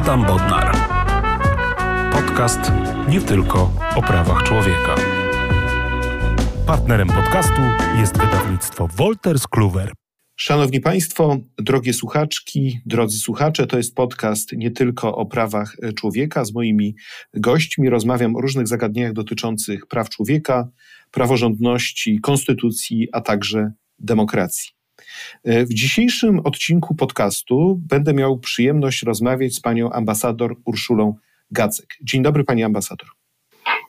[0.00, 0.76] Adam Bodnar.
[2.12, 2.60] Podcast
[3.08, 4.94] nie tylko o prawach człowieka.
[6.66, 7.60] Partnerem podcastu
[8.00, 9.92] jest wydawnictwo Wolters Kluwer.
[10.36, 16.44] Szanowni Państwo, drogie słuchaczki, drodzy słuchacze, to jest podcast nie tylko o prawach człowieka.
[16.44, 16.94] Z moimi
[17.34, 20.68] gośćmi rozmawiam o różnych zagadnieniach dotyczących praw człowieka,
[21.10, 24.79] praworządności, konstytucji, a także demokracji.
[25.44, 31.14] W dzisiejszym odcinku podcastu będę miał przyjemność rozmawiać z panią ambasador Urszulą
[31.50, 31.86] Gacek.
[32.02, 33.08] Dzień dobry, pani ambasador.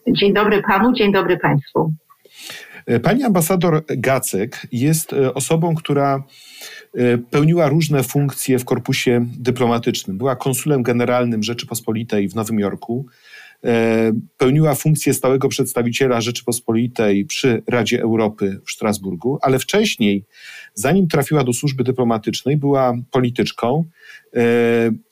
[0.07, 1.93] Dzień dobry panu, dzień dobry państwu.
[3.03, 6.23] Pani ambasador Gacek jest e, osobą, która
[6.95, 10.17] e, pełniła różne funkcje w korpusie dyplomatycznym.
[10.17, 13.11] Była konsulem generalnym Rzeczypospolitej w Nowym Jorku, e,
[14.37, 20.25] pełniła funkcję stałego przedstawiciela Rzeczypospolitej przy Radzie Europy w Strasburgu, ale wcześniej,
[20.73, 23.85] zanim trafiła do służby dyplomatycznej, była polityczką,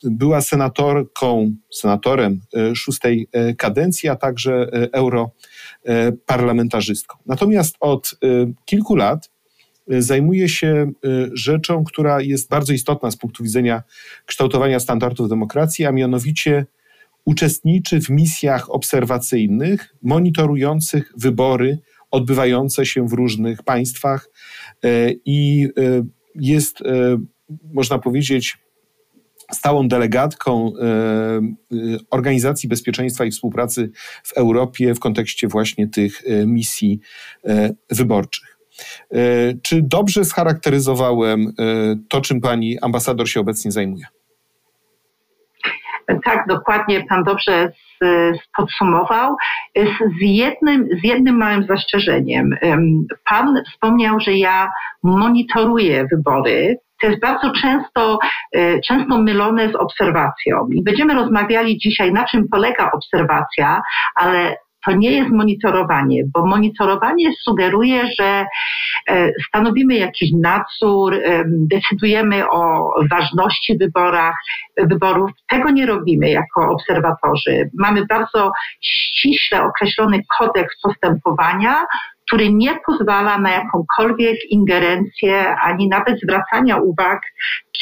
[0.02, 2.40] była senatorką, senatorem
[2.74, 5.30] szóstej kadencji, a także euro
[5.84, 7.18] E, parlamentarzystką.
[7.26, 8.26] Natomiast od e,
[8.64, 9.30] kilku lat
[9.90, 10.90] e, zajmuje się
[11.32, 13.82] rzeczą, która jest bardzo istotna z punktu widzenia
[14.26, 16.66] kształtowania standardów demokracji, a mianowicie
[17.24, 21.78] uczestniczy w misjach obserwacyjnych monitorujących wybory
[22.10, 24.28] odbywające się w różnych państwach
[25.24, 25.68] i
[26.34, 26.78] jest,
[27.72, 28.58] można powiedzieć,
[29.52, 31.40] stałą delegatką e, e,
[32.10, 33.90] Organizacji Bezpieczeństwa i Współpracy
[34.24, 37.00] w Europie w kontekście właśnie tych e, misji
[37.90, 38.56] wyborczych.
[39.62, 41.52] Czy dobrze scharakteryzowałem
[42.08, 44.04] to, czym pani ambasador się obecnie zajmuje?
[46.24, 47.72] Tak, dokładnie pan dobrze
[48.56, 49.36] podsumował.
[50.20, 52.50] Z jednym, z jednym małym zastrzeżeniem.
[53.28, 54.70] Pan wspomniał, że ja
[55.02, 58.18] monitoruję wybory to jest bardzo często,
[58.52, 60.68] e, często mylone z obserwacją.
[60.72, 63.80] I będziemy rozmawiali dzisiaj, na czym polega obserwacja,
[64.14, 68.44] ale to nie jest monitorowanie, bo monitorowanie sugeruje, że
[69.08, 74.34] e, stanowimy jakiś nadzór, decydujemy o ważności wyborach,
[74.76, 75.30] wyborów.
[75.50, 77.70] Tego nie robimy jako obserwatorzy.
[77.74, 81.84] Mamy bardzo ściśle określony kodeks postępowania,
[82.30, 87.20] który nie pozwala na jakąkolwiek ingerencję, ani nawet zwracania uwag,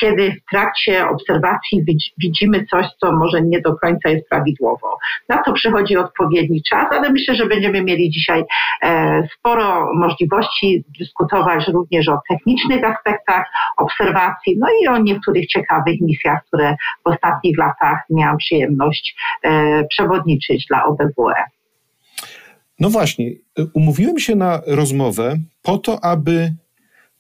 [0.00, 1.84] kiedy w trakcie obserwacji
[2.18, 4.98] widzimy coś, co może nie do końca jest prawidłowo.
[5.28, 8.44] Na to przychodzi odpowiedni czas, ale myślę, że będziemy mieli dzisiaj
[8.82, 13.44] e, sporo możliwości dyskutować również o technicznych aspektach
[13.76, 20.66] obserwacji, no i o niektórych ciekawych misjach, które w ostatnich latach miałam przyjemność e, przewodniczyć
[20.66, 21.57] dla OBWE.
[22.78, 23.32] No właśnie,
[23.74, 26.54] umówiłem się na rozmowę po to, aby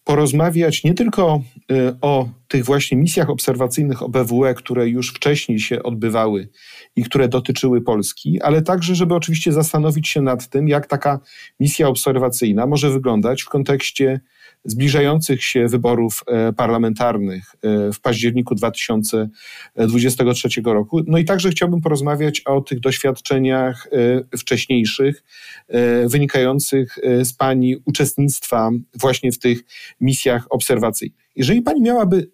[0.04, 1.42] porozmawiać nie tylko
[1.72, 6.48] y, o tych właśnie misjach obserwacyjnych OBWE, które już wcześniej się odbywały
[6.96, 11.20] i które dotyczyły Polski, ale także, żeby oczywiście zastanowić się nad tym, jak taka
[11.60, 14.20] misja obserwacyjna może wyglądać w kontekście
[14.64, 21.00] zbliżających się wyborów e, parlamentarnych e, w październiku 2023 roku.
[21.06, 23.88] No i także chciałbym porozmawiać o tych doświadczeniach
[24.32, 25.24] e, wcześniejszych,
[26.06, 29.64] wynikających z Pani uczestnictwa właśnie w tych
[30.00, 31.18] misjach obserwacyjnych.
[31.36, 32.30] Jeżeli Pani miałaby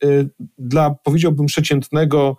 [0.58, 2.36] dla, powiedziałbym, przeciętnego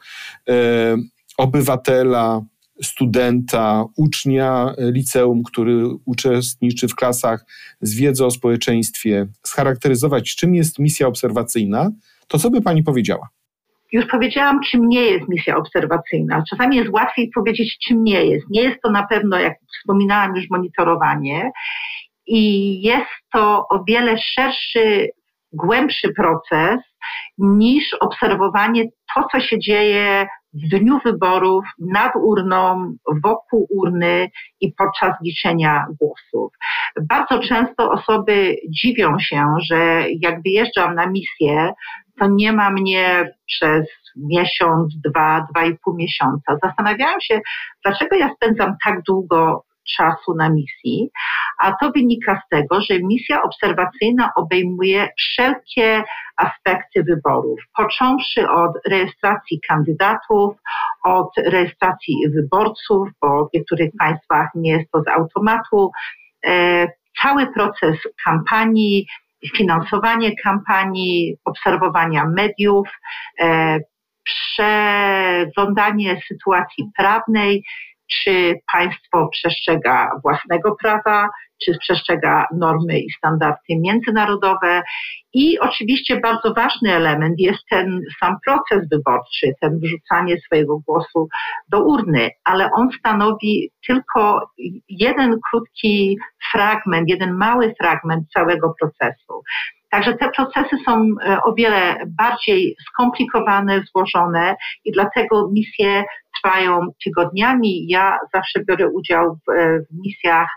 [1.37, 2.41] obywatela,
[2.83, 7.45] studenta, ucznia liceum, który uczestniczy w klasach
[7.81, 11.89] z wiedzą o społeczeństwie, scharakteryzować, czym jest misja obserwacyjna,
[12.27, 13.29] to co by pani powiedziała?
[13.91, 16.43] Już powiedziałam, czym nie jest misja obserwacyjna.
[16.49, 18.45] Czasami jest łatwiej powiedzieć, czym nie jest.
[18.49, 21.51] Nie jest to na pewno, jak wspominałam już, monitorowanie
[22.27, 25.09] i jest to o wiele szerszy,
[25.53, 26.79] głębszy proces
[27.37, 28.83] niż obserwowanie
[29.15, 32.93] to, co się dzieje w dniu wyborów, nad urną,
[33.23, 34.29] wokół urny
[34.61, 36.53] i podczas liczenia głosów.
[37.09, 41.73] Bardzo często osoby dziwią się, że jak wyjeżdżam na misję,
[42.19, 46.57] to nie ma mnie przez miesiąc, dwa, dwa i pół miesiąca.
[46.63, 47.39] Zastanawiałam się,
[47.85, 49.63] dlaczego ja spędzam tak długo
[49.97, 51.09] czasu na misji,
[51.59, 56.03] a to wynika z tego, że misja obserwacyjna obejmuje wszelkie
[56.37, 60.55] aspekty wyborów, począwszy od rejestracji kandydatów,
[61.03, 65.91] od rejestracji wyborców, bo w niektórych państwach nie jest to z automatu,
[66.45, 66.87] e,
[67.21, 69.07] cały proces kampanii,
[69.57, 72.89] finansowanie kampanii, obserwowania mediów,
[73.41, 73.79] e,
[74.23, 77.63] przeglądanie sytuacji prawnej,
[78.11, 81.29] czy państwo przestrzega własnego prawa,
[81.63, 84.81] czy przestrzega normy i standardy międzynarodowe.
[85.33, 91.27] I oczywiście bardzo ważny element jest ten sam proces wyborczy, ten wrzucanie swojego głosu
[91.69, 94.49] do urny, ale on stanowi tylko
[94.89, 96.17] jeden krótki
[96.51, 99.41] fragment, jeden mały fragment całego procesu.
[99.91, 104.55] Także te procesy są e, o wiele bardziej skomplikowane, złożone
[104.85, 106.03] i dlatego misje
[106.35, 107.87] trwają tygodniami.
[107.87, 110.49] Ja zawsze biorę udział w, e, w misjach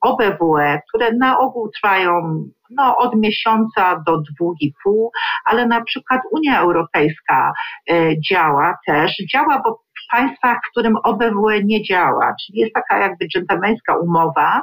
[0.00, 5.10] OBWE, które na ogół trwają no, od miesiąca do dwóch i pół,
[5.44, 7.52] ale na przykład Unia Europejska
[7.90, 12.98] e, działa też, działa bo w państwach, w którym OBWE nie działa, czyli jest taka
[12.98, 14.62] jakby dżentelmeńska umowa,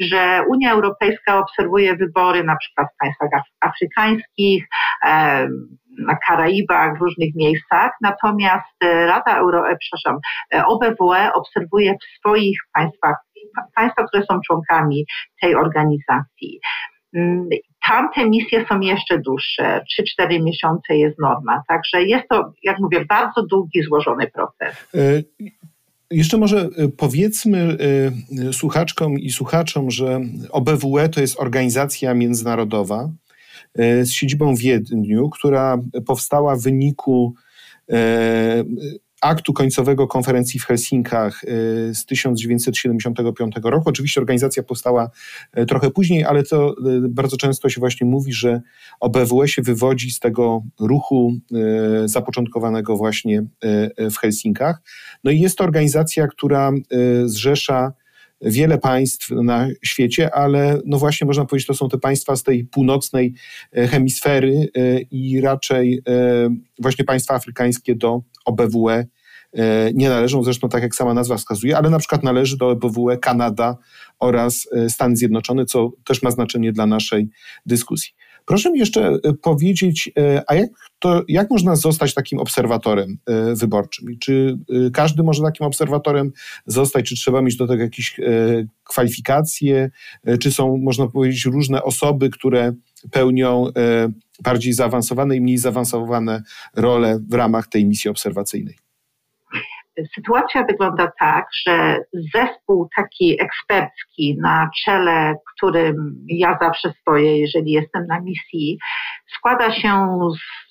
[0.00, 4.64] że Unia Europejska obserwuje wybory na przykład w państwach afrykańskich,
[5.98, 10.18] na Karaibach, w różnych miejscach, natomiast e, Rada Euro, e, przepraszam,
[10.54, 13.16] e, OBWE obserwuje w swoich państwach,
[13.74, 15.04] państwa, które są członkami
[15.40, 16.60] tej organizacji.
[17.14, 17.48] Mm,
[17.88, 19.80] tamte misje są jeszcze dłuższe,
[20.20, 24.88] 3-4 miesiące jest norma, także jest to, jak mówię, bardzo długi, złożony proces.
[26.10, 27.76] Jeszcze może e, powiedzmy
[28.48, 30.20] e, słuchaczkom i słuchaczom, że
[30.50, 33.10] OBWE to jest organizacja międzynarodowa
[33.74, 37.34] e, z siedzibą w Wiedniu, która powstała w wyniku
[39.22, 41.48] aktu końcowego konferencji w Helsinkach y,
[41.94, 43.88] z 1975 roku.
[43.88, 45.10] Oczywiście organizacja powstała
[45.58, 48.60] y, trochę później, ale to y, bardzo często się właśnie mówi, że
[49.00, 51.32] OBWE się wywodzi z tego ruchu
[52.04, 53.44] zapoczątkowanego właśnie
[54.10, 54.82] w Helsinkach.
[55.24, 56.72] No i jest to organizacja, która
[57.24, 57.92] zrzesza
[58.40, 62.64] wiele państw na świecie, ale no właśnie można powiedzieć, to są te państwa z tej
[62.64, 63.34] północnej
[63.72, 64.68] hemisfery
[65.10, 66.02] i raczej
[66.78, 69.06] właśnie państwa afrykańskie do OBWE
[69.52, 73.18] e, nie należą, zresztą tak jak sama nazwa wskazuje, ale na przykład należy do OBWE
[73.18, 73.76] Kanada
[74.18, 77.28] oraz e, Stany Zjednoczone, co też ma znaczenie dla naszej
[77.66, 78.12] dyskusji.
[78.46, 80.12] Proszę mi jeszcze e, powiedzieć,
[80.46, 83.18] a jak, to, jak można zostać takim obserwatorem
[83.54, 84.18] wyborczym?
[84.20, 84.58] Czy
[84.92, 86.32] każdy może takim obserwatorem
[86.66, 87.06] zostać?
[87.08, 88.20] Czy trzeba mieć do tego jakieś
[88.84, 89.90] kwalifikacje?
[90.40, 92.72] Czy są, można powiedzieć, różne osoby, które
[93.10, 93.66] pełnią
[94.42, 96.42] bardziej zaawansowane i mniej zaawansowane
[96.76, 98.85] role w ramach tej misji obserwacyjnej?
[100.14, 101.98] Sytuacja wygląda tak, że
[102.34, 108.78] zespół taki ekspercki na czele, którym ja zawsze stoję, jeżeli jestem na misji,
[109.36, 110.18] składa się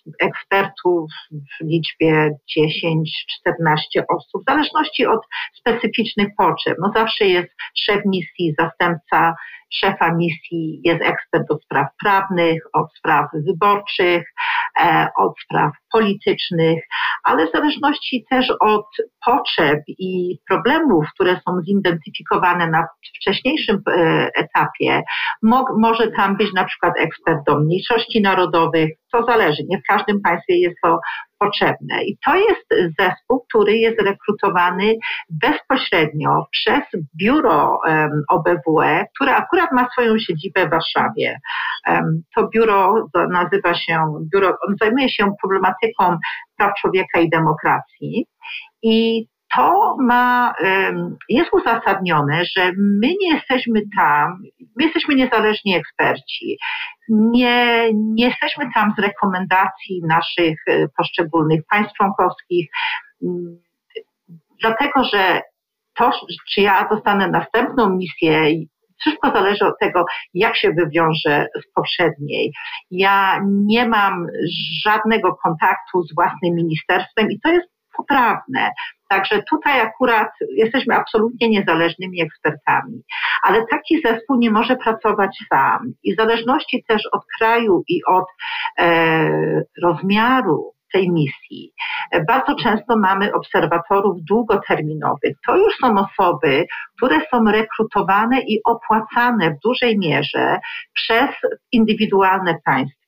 [0.06, 5.22] z ekspertów w liczbie 10-14 osób, w zależności od
[5.54, 6.78] specyficznych potrzeb.
[6.80, 9.36] No zawsze jest szef misji, zastępca
[9.74, 14.24] szefa misji, jest ekspert od spraw prawnych, od spraw wyborczych,
[15.18, 16.84] od spraw politycznych,
[17.24, 18.86] ale w zależności też od
[19.26, 22.88] potrzeb i problemów, które są zidentyfikowane na
[23.20, 25.04] wcześniejszym e, etapie,
[25.44, 29.64] mo może tam być na przykład ekspert do mniejszości narodowych, to zależy.
[29.70, 31.00] Nie w każdym państwie jest to
[31.40, 32.04] potrzebne.
[32.06, 34.94] I to jest zespół, który jest rekrutowany
[35.30, 36.82] bezpośrednio przez
[37.22, 37.80] biuro
[38.30, 41.40] OBWE, które akurat ma swoją siedzibę w Warszawie.
[42.36, 44.04] To biuro nazywa się,
[44.34, 46.18] biuro, on zajmuje się problematyką
[46.58, 48.26] praw człowieka i demokracji.
[48.84, 50.54] I to ma,
[51.30, 54.38] jest uzasadnione, że my nie jesteśmy tam,
[54.78, 56.58] my jesteśmy niezależni eksperci.
[57.10, 62.70] Nie, nie jesteśmy tam z rekomendacji naszych e, poszczególnych państw członkowskich,
[64.62, 65.42] dlatego że
[65.98, 66.12] to,
[66.54, 68.50] czy ja dostanę następną misję,
[69.00, 72.54] wszystko zależy od tego, jak się wywiąże z poprzedniej.
[72.92, 74.28] Ja nie mam
[74.86, 78.72] żadnego kontaktu z własnym ministerstwem i to jest poprawne.
[79.10, 83.02] Także tutaj akurat jesteśmy absolutnie niezależnymi ekspertami.
[83.44, 85.80] Ale taki zespół nie może pracować sam.
[86.04, 88.26] I w zależności też od kraju i od
[88.80, 89.30] e,
[89.84, 91.74] rozmiaru tej misji.
[92.28, 95.34] Bardzo często mamy obserwatorów długoterminowych.
[95.48, 96.66] To już są osoby,
[96.98, 100.60] które są rekrutowane i opłacane w dużej mierze
[100.94, 101.30] przez
[101.72, 103.05] indywidualne państwa.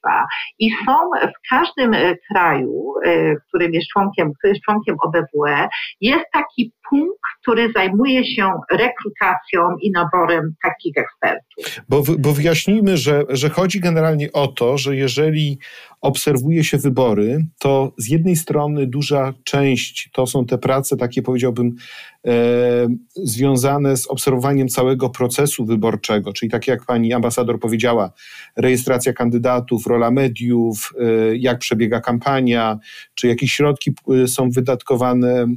[0.59, 5.67] I są w każdym e, kraju, e, którym jest członkiem, który jest członkiem OBWE,
[6.01, 11.83] jest taki punkt, który zajmuje się rekrutacją i naborem takich ekspertów.
[11.89, 15.59] Bo, bo wyjaśnijmy, że, że chodzi generalnie o to, że jeżeli
[16.01, 21.75] obserwuje się wybory, to z jednej strony duża część to są te prace, takie powiedziałbym,
[23.15, 28.11] związane z obserwowaniem całego procesu wyborczego, czyli tak jak pani ambasador powiedziała,
[28.57, 32.77] rejestracja kandydatów, rola mediów, e, jak przebiega kampania,
[33.13, 33.93] czy jakieś środki
[34.23, 35.47] e, są wydatkowane e,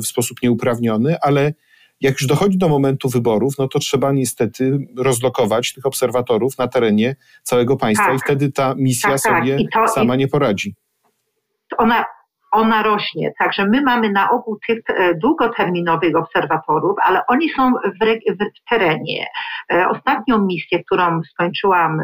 [0.00, 1.52] w sposób nieuprawniony, ale
[2.00, 7.16] jak już dochodzi do momentu wyborów, no to trzeba niestety rozlokować tych obserwatorów na terenie
[7.42, 8.16] całego państwa tak.
[8.16, 9.38] i wtedy ta misja tak, tak.
[9.38, 10.74] sobie to, sama nie poradzi.
[11.78, 12.04] Ona,
[12.56, 13.32] ona rośnie.
[13.38, 18.16] Także my mamy na ogół tych e, długoterminowych obserwatorów, ale oni są w,
[18.70, 19.26] terenie.
[19.72, 22.00] E, ostatnią misję, którą skończyłam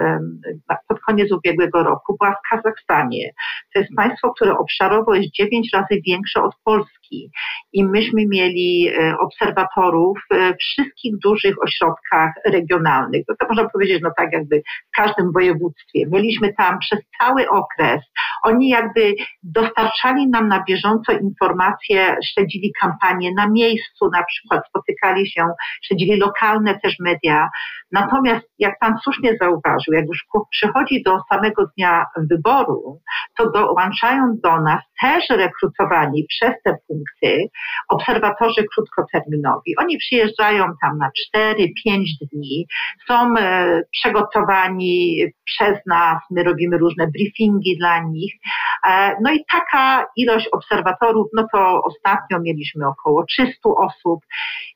[0.89, 3.31] pod koniec ubiegłego roku, była w Kazachstanie.
[3.75, 7.31] To jest państwo, które obszarowo jest dziewięć razy większe od Polski.
[7.73, 13.27] I myśmy mieli e, obserwatorów w wszystkich dużych ośrodkach regionalnych.
[13.27, 16.07] To, to można powiedzieć, no tak jakby w każdym województwie.
[16.07, 18.01] Byliśmy tam przez cały okres.
[18.43, 25.47] Oni jakby dostarczali nam na bieżąco informacje, śledzili kampanię na miejscu, na przykład spotykali się,
[25.83, 27.49] śledzili lokalne też media.
[27.93, 33.01] Natomiast jak pan słusznie zauważył, jak już przychodzi do samego dnia wyboru,
[33.39, 37.49] to dołączają do nas też rekrutowani przez te punkty
[37.89, 39.77] obserwatorzy krótkoterminowi.
[39.79, 41.69] Oni przyjeżdżają tam na 4-5
[42.33, 42.67] dni,
[43.09, 48.32] są e, przygotowani przez nas, my robimy różne briefingi dla nich.
[48.89, 54.21] E, no i taka ilość obserwatorów, no to ostatnio mieliśmy około 300 osób.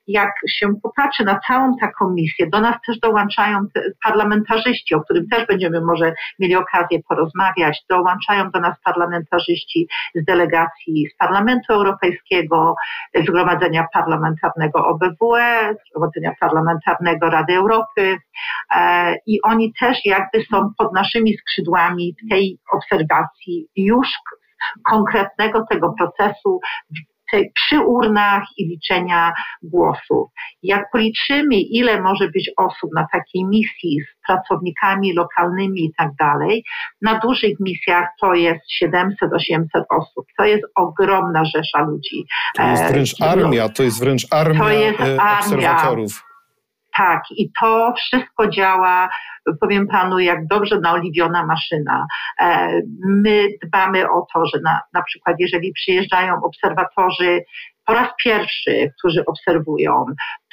[0.07, 3.61] Jak się popatrzy na całą taką misję, do nas też dołączają
[4.05, 7.83] parlamentarzyści, o którym też będziemy może mieli okazję porozmawiać.
[7.91, 12.75] Dołączają do nas parlamentarzyści z delegacji z Parlamentu Europejskiego,
[13.15, 18.17] Zgromadzenia Parlamentarnego OBWE, Zgromadzenia Parlamentarnego Rady Europy
[18.75, 24.09] e, i oni też jakby są pod naszymi skrzydłami w tej obserwacji już
[24.91, 26.61] konkretnego tego procesu
[27.55, 30.31] przy urnach i liczenia głosów.
[30.63, 36.65] Jak policzymy, ile może być osób na takiej misji z pracownikami lokalnymi i tak dalej,
[37.03, 40.27] na dużych misjach to jest 700-800 osób.
[40.39, 42.25] To jest ogromna rzesza ludzi.
[42.57, 46.26] To jest wręcz e, armia, to jest wręcz armia, to jest e, armia obserwatorów.
[46.97, 49.09] Tak, i to wszystko działa,
[49.61, 52.07] powiem panu, jak dobrze naoliwiona maszyna.
[52.41, 57.45] E, my dbamy o to, że na, na przykład jeżeli przyjeżdżają obserwatorzy
[57.87, 60.05] po raz pierwszy, którzy obserwują,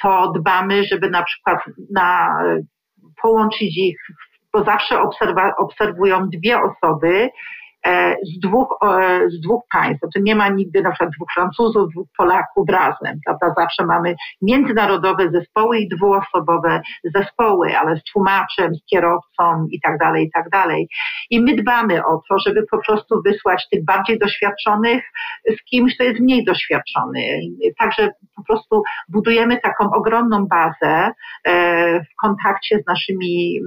[0.02, 1.58] to dbamy, żeby na przykład
[1.90, 2.38] na,
[3.22, 3.98] połączyć ich,
[4.52, 7.28] bo zawsze obserwa, obserwują dwie osoby,
[8.22, 8.78] z dwóch,
[9.28, 10.00] z dwóch państw.
[10.14, 13.54] To nie ma nigdy na przykład dwóch Francuzów, dwóch Polaków razem, prawda?
[13.56, 20.24] Zawsze mamy międzynarodowe zespoły i dwuosobowe zespoły, ale z tłumaczem, z kierowcą i tak dalej,
[20.26, 20.88] i tak dalej.
[21.30, 25.04] I my dbamy o to, żeby po prostu wysłać tych bardziej doświadczonych
[25.58, 27.20] z kimś, kto jest mniej doświadczony.
[27.78, 31.10] Także po prostu budujemy taką ogromną bazę
[31.44, 33.60] e, w kontakcie z naszymi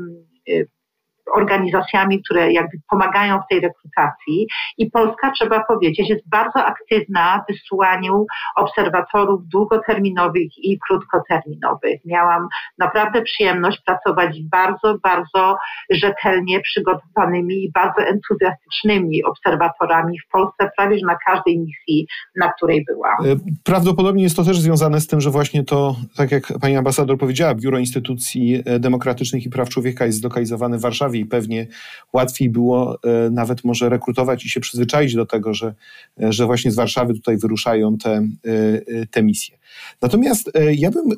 [1.36, 7.52] organizacjami, które jakby pomagają w tej rekrutacji i Polska, trzeba powiedzieć, jest bardzo aktywna w
[7.52, 12.02] wysyłaniu obserwatorów długoterminowych i krótkoterminowych.
[12.06, 15.58] Miałam naprawdę przyjemność pracować z bardzo, bardzo
[15.90, 23.26] rzetelnie przygotowanymi i bardzo entuzjastycznymi obserwatorami w Polsce, prawie na każdej misji, na której byłam.
[23.26, 27.18] E, prawdopodobnie jest to też związane z tym, że właśnie to, tak jak pani ambasador
[27.18, 31.68] powiedziała, Biuro Instytucji Demokratycznych i Praw Człowieka jest zlokalizowane w Warszawie i pewnie
[32.14, 35.76] łatwiej było e, nawet może rekrutować i się przyzwyczaić do tego, że,
[36.22, 39.58] e, że właśnie z Warszawy tutaj wyruszają te, e, te misje.
[40.02, 41.10] Natomiast ja bym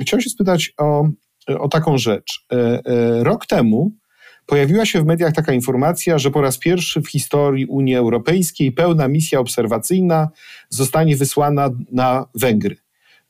[0.00, 1.08] chciał się spytać o,
[1.58, 2.46] o taką rzecz.
[3.22, 3.92] Rok temu
[4.46, 9.08] pojawiła się w mediach taka informacja, że po raz pierwszy w historii Unii Europejskiej pełna
[9.08, 10.28] misja obserwacyjna
[10.68, 12.76] zostanie wysłana na Węgry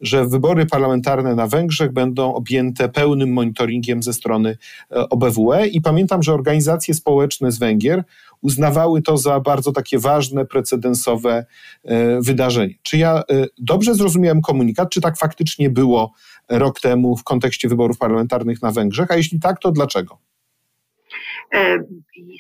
[0.01, 4.57] że wybory parlamentarne na Węgrzech będą objęte pełnym monitoringiem ze strony
[4.91, 8.05] e, OBWE i pamiętam, że organizacje społeczne z Węgier
[8.41, 11.47] uznawały to za bardzo takie ważne, precedensowe
[11.85, 12.75] e, wydarzenie.
[12.83, 13.23] Czy ja e,
[13.59, 16.13] dobrze zrozumiałem komunikat, czy tak faktycznie było
[16.49, 20.19] rok temu w kontekście wyborów parlamentarnych na Węgrzech, a jeśli tak, to dlaczego?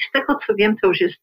[0.09, 1.17] Z tego co wiem, to już jest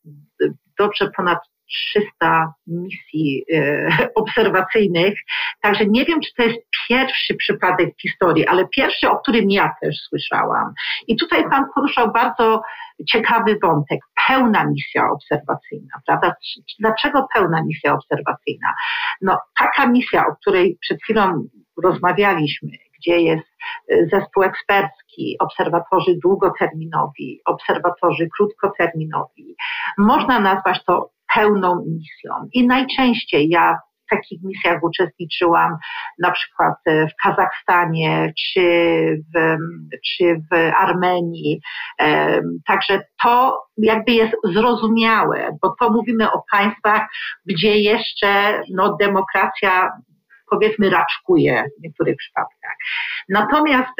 [0.79, 1.39] dobrze ponad
[1.73, 5.19] 300 misji e, obserwacyjnych.
[5.61, 9.73] Także nie wiem, czy to jest pierwszy przypadek w historii, ale pierwszy, o którym ja
[9.81, 10.73] też słyszałam.
[11.07, 12.61] I tutaj Pan poruszał bardzo
[13.09, 13.99] ciekawy wątek.
[14.27, 16.33] Pełna misja obserwacyjna, prawda?
[16.79, 18.73] Dlaczego pełna misja obserwacyjna?
[19.21, 21.47] No, taka misja, o której przed chwilą
[21.83, 23.47] rozmawialiśmy, gdzie jest
[23.91, 29.55] e, zespół ekspercki, obserwatorzy długoterminowi, obserwatorzy krótkoterminowi.
[29.97, 32.49] Można nazwać to pełną misją.
[32.53, 35.77] I najczęściej ja w takich misjach uczestniczyłam
[36.19, 38.61] na przykład e, w Kazachstanie czy
[39.35, 39.57] w,
[40.05, 41.61] czy w Armenii.
[42.67, 47.07] Także to jakby jest zrozumiałe, bo to mówimy o państwach,
[47.45, 49.89] gdzie jeszcze no, demokracja
[50.53, 52.75] powiedzmy raczkuje w niektórych przypadkach.
[53.29, 53.93] Natomiast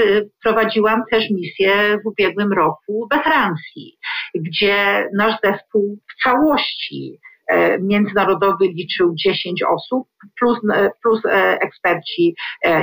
[0.44, 3.98] prowadziłam też misję w ubiegłym roku we Francji,
[4.36, 10.08] gdzie nasz zespół w całości E, międzynarodowy liczył 10 osób,
[10.40, 12.36] plus, e, plus e, eksperci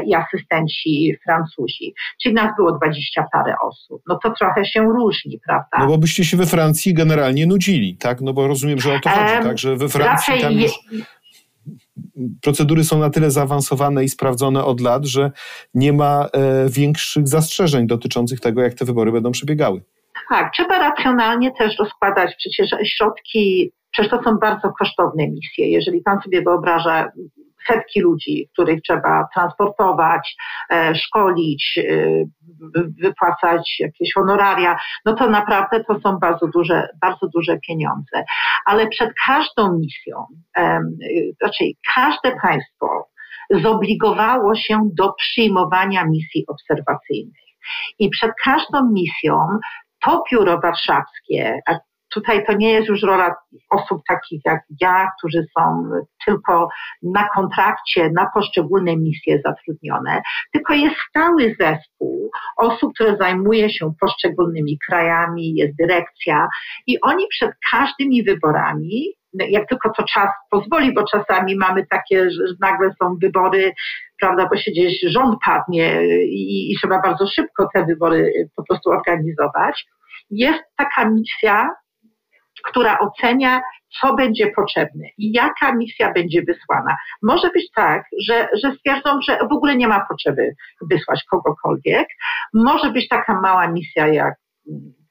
[0.06, 1.94] i asystenci Francuzi.
[2.22, 4.02] Czyli nas było 20 parę osób.
[4.08, 5.78] No to trochę się różni, prawda?
[5.78, 8.20] No bo byście się we Francji generalnie nudzili, tak?
[8.20, 9.58] No bo rozumiem, że o to chodzi, um, tak?
[9.58, 10.72] Że we Francji tam już
[12.42, 15.30] procedury są na tyle zaawansowane i sprawdzone od lat, że
[15.74, 19.82] nie ma e, większych zastrzeżeń dotyczących tego, jak te wybory będą przebiegały.
[20.28, 25.70] Tak, trzeba racjonalnie też rozkładać przecież środki Przecież to są bardzo kosztowne misje.
[25.70, 27.12] Jeżeli pan sobie wyobraża
[27.70, 30.36] setki ludzi, których trzeba transportować,
[30.70, 32.24] e, szkolić, e,
[33.02, 38.24] wypłacać jakieś honoraria, no to naprawdę to są bardzo duże, bardzo duże pieniądze.
[38.66, 40.26] Ale przed każdą misją,
[41.42, 43.08] raczej każde państwo
[43.50, 47.50] zobligowało się do przyjmowania misji obserwacyjnych.
[47.98, 49.46] I przed każdą misją
[50.04, 51.60] to biuro warszawskie,
[52.14, 53.34] tutaj to nie jest już rola
[53.70, 55.90] osób takich jak ja, którzy są
[56.26, 56.68] tylko
[57.02, 64.78] na kontrakcie, na poszczególne misje zatrudnione, tylko jest stały zespół osób, które zajmuje się poszczególnymi
[64.88, 66.48] krajami, jest dyrekcja
[66.86, 72.42] i oni przed każdymi wyborami jak tylko to czas pozwoli, bo czasami mamy takie, że
[72.60, 73.72] nagle są wybory,
[74.20, 78.90] prawda, bo się gdzieś rząd padnie i, i trzeba bardzo szybko te wybory po prostu
[78.90, 79.86] organizować.
[80.30, 81.70] Jest taka misja
[82.68, 83.60] która ocenia,
[84.00, 86.96] co będzie potrzebne i jaka misja będzie wysłana.
[87.22, 90.54] Może być tak, że, że stwierdzą, że w ogóle nie ma potrzeby
[90.90, 92.06] wysłać kogokolwiek.
[92.54, 94.34] Może być taka mała misja jak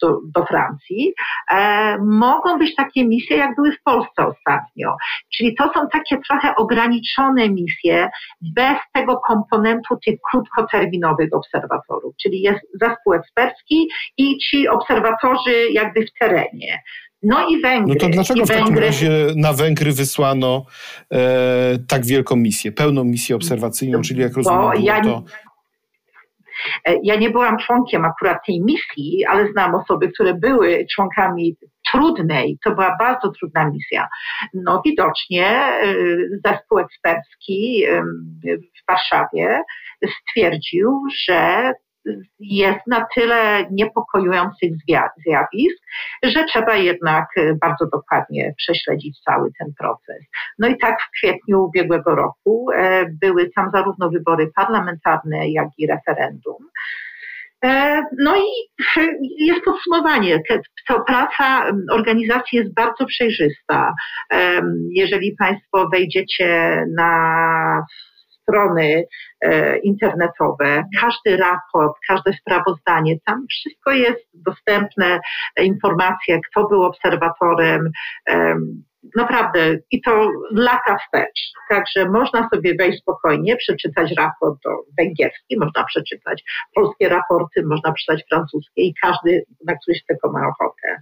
[0.01, 1.13] do, do Francji.
[1.51, 4.95] E, mogą być takie misje, jak były w Polsce ostatnio.
[5.35, 8.09] Czyli to są takie trochę ograniczone misje
[8.55, 12.15] bez tego komponentu tych krótkoterminowych obserwatorów.
[12.21, 16.81] Czyli jest zespół ekspercki i ci obserwatorzy jakby w terenie.
[17.23, 17.93] No i Węgry.
[17.93, 20.65] No to dlaczego w takim razie na Węgry wysłano
[21.13, 25.23] e, tak wielką misję, pełną misję obserwacyjną, czyli jak rozumiem, ja to...
[26.85, 31.55] E, ja nie byłam członkiem akurat tej misji, ale znam osoby, które były członkami
[31.91, 34.07] trudnej, to była bardzo trudna misja.
[34.53, 35.95] No widocznie e,
[36.45, 37.83] zespół ekspercki
[38.53, 39.61] w Warszawie
[40.21, 41.71] stwierdził, że
[42.39, 44.71] jest na tyle niepokojujących
[45.25, 45.83] zjawisk,
[46.23, 50.25] że trzeba jednak e, bardzo dokładnie prześledzić cały ten proces.
[50.59, 55.87] No i tak w kwietniu ubiegłego roku e, były tam zarówno wybory parlamentarne, jak i
[55.87, 56.57] referendum.
[57.65, 58.47] E, no i
[59.39, 60.39] jest podsumowanie.
[60.87, 63.93] To praca organizacji jest bardzo przejrzysta.
[64.91, 67.85] Jeżeli Państwo wejdziecie na
[68.49, 69.03] strony
[69.41, 75.19] e, internetowe, każdy raport, każde sprawozdanie, tam wszystko jest dostępne,
[75.61, 77.91] informacje, kto był obserwatorem,
[79.15, 81.51] naprawdę i to lata wstecz.
[81.69, 84.59] Także można sobie wejść spokojnie, przeczytać raport
[84.97, 86.43] węgierski, można przeczytać
[86.75, 91.01] polskie raporty, można przeczytać francuskie i każdy na któryś tego ma ochotę.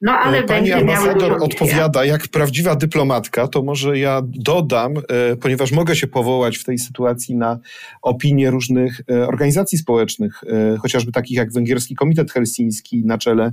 [0.00, 5.96] No ale Pani ambasador odpowiada jak prawdziwa dyplomatka, to może ja dodam, e, ponieważ mogę
[5.96, 7.58] się powołać w tej sytuacji na
[8.02, 13.52] opinie różnych e, organizacji społecznych, e, chociażby takich jak Węgierski Komitet Helsiński na czele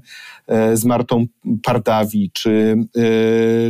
[0.73, 1.25] z Martą
[1.63, 2.75] Pardawi, czy,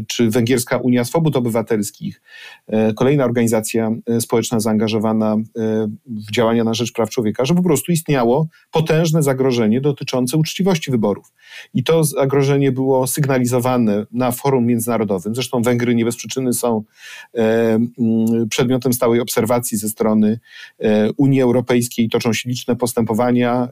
[0.07, 2.21] czy czy Węgierska Unia Swobód Obywatelskich,
[2.67, 5.41] e, kolejna organizacja e, społeczna zaangażowana e,
[6.05, 11.33] w działania na rzecz praw człowieka, że po prostu istniało potężne zagrożenie dotyczące uczciwości wyborów.
[11.73, 15.35] I to zagrożenie było sygnalizowane na forum międzynarodowym.
[15.35, 16.83] Zresztą Węgry nie bez przyczyny są
[18.49, 20.39] przedmiotem stałej obserwacji ze strony
[21.17, 22.09] Unii Europejskiej.
[22.09, 23.67] Toczą się liczne postępowania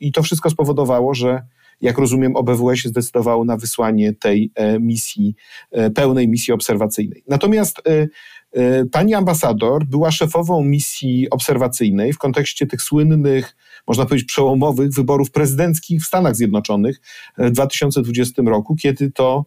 [0.00, 1.42] i to wszystko spowodowało, że
[1.84, 5.34] jak rozumiem, OBWE się zdecydowało na wysłanie tej e, misji,
[5.70, 7.24] e, pełnej misji obserwacyjnej.
[7.28, 8.06] Natomiast e,
[8.92, 16.02] Pani ambasador była szefową misji obserwacyjnej w kontekście tych słynnych, można powiedzieć, przełomowych wyborów prezydenckich
[16.02, 17.00] w Stanach Zjednoczonych
[17.38, 19.44] w 2020 roku, kiedy to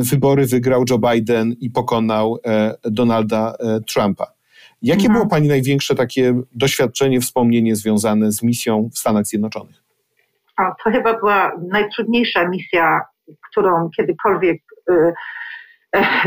[0.00, 2.38] wybory wygrał Joe Biden i pokonał
[2.84, 4.32] Donalda Trumpa.
[4.82, 5.14] Jakie mhm.
[5.14, 9.81] było Pani największe takie doświadczenie, wspomnienie związane z misją w Stanach Zjednoczonych?
[10.84, 13.00] To chyba była najtrudniejsza misja,
[13.50, 14.62] którą kiedykolwiek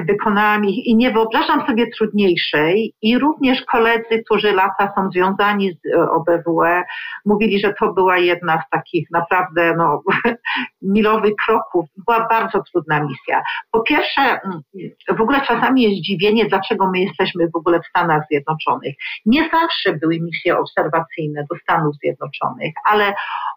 [0.08, 5.96] wykonałam ich i nie wyobrażam sobie trudniejszej i również koledzy, którzy lata są związani z
[5.96, 6.84] e, OBWE,
[7.26, 10.02] mówili, że to była jedna z takich naprawdę no,
[10.96, 11.86] milowych kroków.
[12.06, 13.42] Była bardzo trudna misja.
[13.72, 14.62] Po pierwsze, mm,
[15.18, 18.96] w ogóle czasami jest zdziwienie, dlaczego my jesteśmy w ogóle w Stanach Zjednoczonych.
[19.26, 23.14] Nie zawsze były misje obserwacyjne do Stanów Zjednoczonych, ale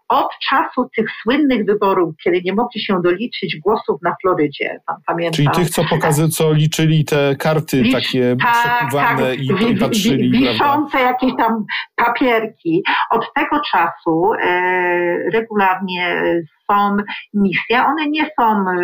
[0.09, 5.37] od czasu tych słynnych wyborów, kiedy nie mogli się doliczyć głosów na Florydzie, pan pamięta?
[5.37, 10.31] Czyli tych, co pokazy, co liczyli te karty Licz, takie tak, tak, i, i patrzyli.
[10.31, 11.65] Wiszące jakieś tam
[11.97, 12.83] papierki.
[13.11, 14.51] Od tego czasu e,
[15.33, 16.23] regularnie
[16.71, 16.97] są
[17.35, 17.85] misje.
[17.85, 18.75] One nie są e,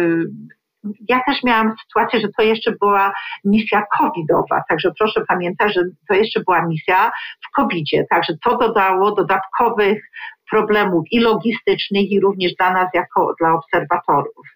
[1.09, 3.13] ja też miałam sytuację, że to jeszcze była
[3.45, 7.13] misja covidowa, także proszę pamiętać, że to jeszcze była misja
[7.49, 10.05] w covidzie, także to dodało dodatkowych
[10.51, 14.47] problemów i logistycznych, i również dla nas jako dla obserwatorów.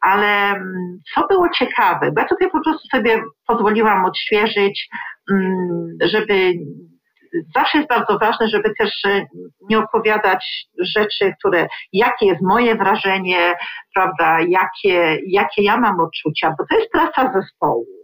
[0.00, 4.88] Ale mm, co było ciekawe, bo ja tutaj po prostu sobie pozwoliłam odświeżyć,
[5.30, 6.52] mm, żeby
[7.54, 9.26] zawsze jest bardzo ważne, żeby też e,
[9.70, 13.54] nie opowiadać rzeczy, które, jakie jest moje wrażenie,
[13.94, 17.95] prawda, jakie, jakie ja mam odczucia, bo to jest praca zespołu.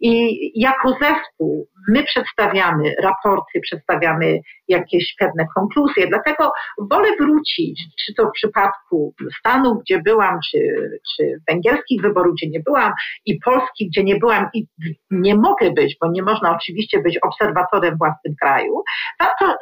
[0.00, 6.06] I jako zespół my przedstawiamy raporty, przedstawiamy jakieś pewne konkluzje.
[6.08, 6.52] Dlatego
[6.90, 10.58] wolę wrócić, czy to w przypadku Stanów, gdzie byłam, czy,
[11.16, 12.92] czy węgierskich wyborów, gdzie nie byłam,
[13.26, 14.66] i Polski, gdzie nie byłam i
[15.10, 18.82] nie mogę być, bo nie można oczywiście być obserwatorem własnym kraju,
[19.20, 19.56] warto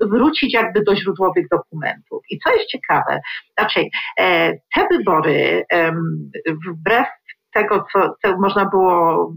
[0.00, 2.22] wrócić jakby do źródłowych dokumentów.
[2.30, 3.20] I co jest ciekawe,
[3.58, 3.80] znaczy
[4.20, 5.64] e, te wybory
[6.66, 7.06] wbrew
[7.54, 9.32] tego, co, co można było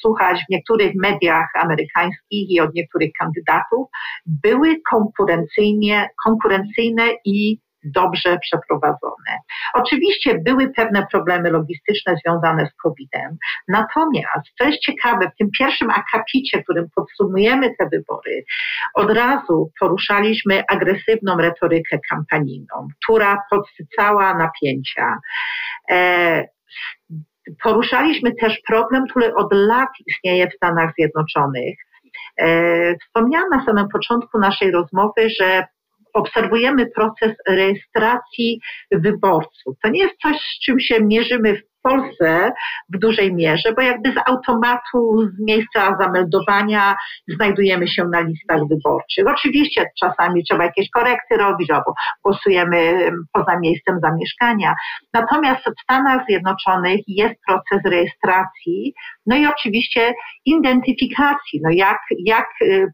[0.00, 3.88] słuchać w niektórych mediach amerykańskich i od niektórych kandydatów,
[4.26, 7.58] były konkurencyjnie, konkurencyjne i
[7.94, 9.38] dobrze przeprowadzone.
[9.74, 13.36] Oczywiście były pewne problemy logistyczne związane z COVID-em,
[13.68, 18.44] natomiast, co jest ciekawe, w tym pierwszym akapicie, którym podsumujemy te wybory,
[18.94, 25.18] od razu poruszaliśmy agresywną retorykę kampanijną, która podsycała napięcia.
[25.90, 26.55] E,
[27.62, 31.78] Poruszaliśmy też problem, który od lat istnieje w Stanach Zjednoczonych.
[32.38, 35.66] E, wspomniałam na samym początku naszej rozmowy, że
[36.16, 38.60] obserwujemy proces rejestracji
[38.92, 39.76] wyborców.
[39.82, 42.52] To nie jest coś, z czym się mierzymy w Polsce
[42.94, 46.96] w dużej mierze, bo jakby z automatu, z miejsca zameldowania
[47.28, 49.24] znajdujemy się na listach wyborczych.
[49.26, 54.74] Oczywiście czasami trzeba jakieś korekty robić albo głosujemy poza miejscem zamieszkania.
[55.12, 58.94] Natomiast w Stanach Zjednoczonych jest proces rejestracji,
[59.26, 62.86] no i oczywiście identyfikacji, no jak, jak y,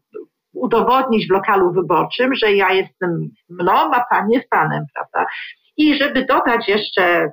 [0.55, 5.31] udowodnić w lokalu wyborczym, że ja jestem mną, a pan jest panem, prawda?
[5.77, 7.33] I żeby dodać jeszcze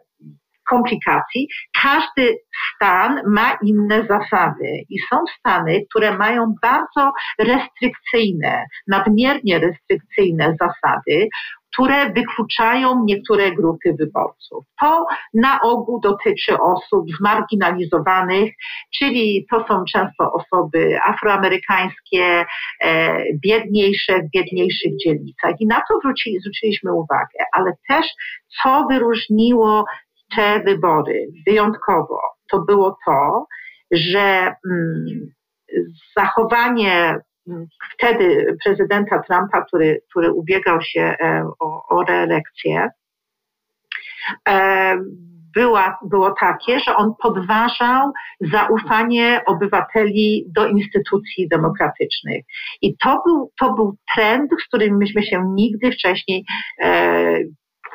[0.70, 1.48] komplikacji,
[1.82, 2.36] każdy
[2.76, 11.28] stan ma inne zasady i są stany, które mają bardzo restrykcyjne, nadmiernie restrykcyjne zasady,
[11.74, 14.66] które wykluczają niektóre grupy wyborców.
[14.82, 18.54] To na ogół dotyczy osób zmarginalizowanych,
[18.98, 22.46] czyli to są często osoby afroamerykańskie,
[22.82, 25.54] e, biedniejsze w biedniejszych dzielnicach.
[25.60, 28.06] I na to zwrócili, zwróciliśmy uwagę, ale też
[28.62, 29.86] co wyróżniło
[30.36, 33.46] te wybory wyjątkowo, to było to,
[33.92, 35.32] że mm,
[36.18, 37.20] zachowanie
[37.94, 42.90] wtedy prezydenta Trumpa, który, który ubiegał się e, o, o reelekcję,
[44.50, 44.98] e,
[45.56, 52.46] była, było takie, że on podważał zaufanie obywateli do instytucji demokratycznych.
[52.82, 56.46] I to był, to był trend, z którym myśmy się nigdy wcześniej
[56.82, 57.40] e,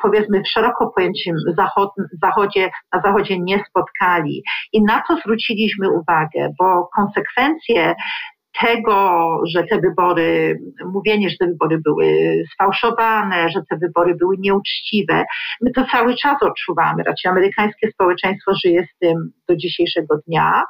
[0.01, 1.89] powiedzmy w szeroko pojętym zachod,
[2.21, 4.43] zachodzie, na zachodzie nie spotkali.
[4.73, 7.95] I na to zwróciliśmy uwagę, bo konsekwencje
[8.61, 12.05] tego, że te wybory, mówienie, że te wybory były
[12.53, 15.23] sfałszowane, że te wybory były nieuczciwe,
[15.61, 17.03] my to cały czas odczuwamy.
[17.03, 20.63] Raczej amerykańskie społeczeństwo żyje z tym do dzisiejszego dnia.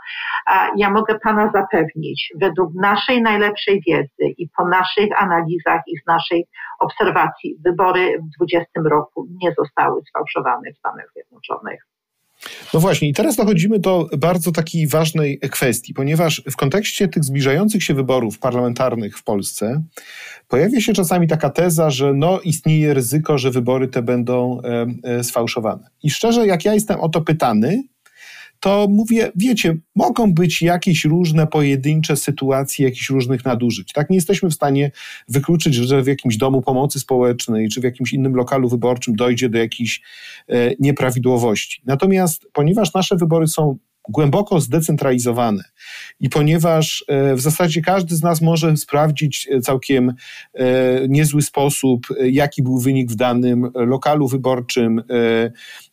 [0.45, 6.05] A ja mogę Pana zapewnić, według naszej najlepszej wiedzy i po naszych analizach i z
[6.07, 6.47] naszej
[6.79, 11.94] obserwacji, wybory w 2020 roku nie zostały sfałszowane w Stanach Zjednoczonych.
[12.73, 17.83] No właśnie, i teraz dochodzimy do bardzo takiej ważnej kwestii, ponieważ w kontekście tych zbliżających
[17.83, 19.83] się wyborów parlamentarnych w Polsce
[20.47, 25.23] pojawia się czasami taka teza, że no, istnieje ryzyko, że wybory te będą e, e,
[25.23, 25.89] sfałszowane.
[26.03, 27.83] I szczerze, jak ja jestem o to pytany,
[28.65, 33.93] to mówię, wiecie, mogą być jakieś różne pojedyncze sytuacje, jakichś różnych nadużyć.
[33.93, 34.91] Tak, nie jesteśmy w stanie
[35.27, 39.57] wykluczyć, że w jakimś domu pomocy społecznej czy w jakimś innym lokalu wyborczym dojdzie do
[39.57, 40.01] jakichś
[40.47, 41.81] e, nieprawidłowości.
[41.85, 43.77] Natomiast ponieważ nasze wybory są
[44.09, 45.63] głęboko zdecentralizowane.
[46.19, 50.13] I ponieważ e, w zasadzie każdy z nas może sprawdzić e, całkiem
[50.53, 50.65] e,
[51.07, 55.03] niezły sposób, jaki był wynik w danym lokalu wyborczym,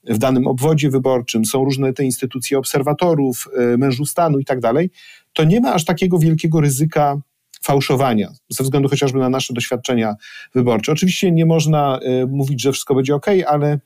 [0.05, 3.49] w danym obwodzie wyborczym, są różne te instytucje obserwatorów,
[3.79, 4.91] mężów stanu i tak dalej,
[5.33, 7.21] to nie ma aż takiego wielkiego ryzyka
[7.65, 10.15] fałszowania, ze względu chociażby na nasze doświadczenia
[10.55, 10.93] wyborcze.
[10.93, 13.79] Oczywiście nie można e, mówić, że wszystko będzie ok, ale,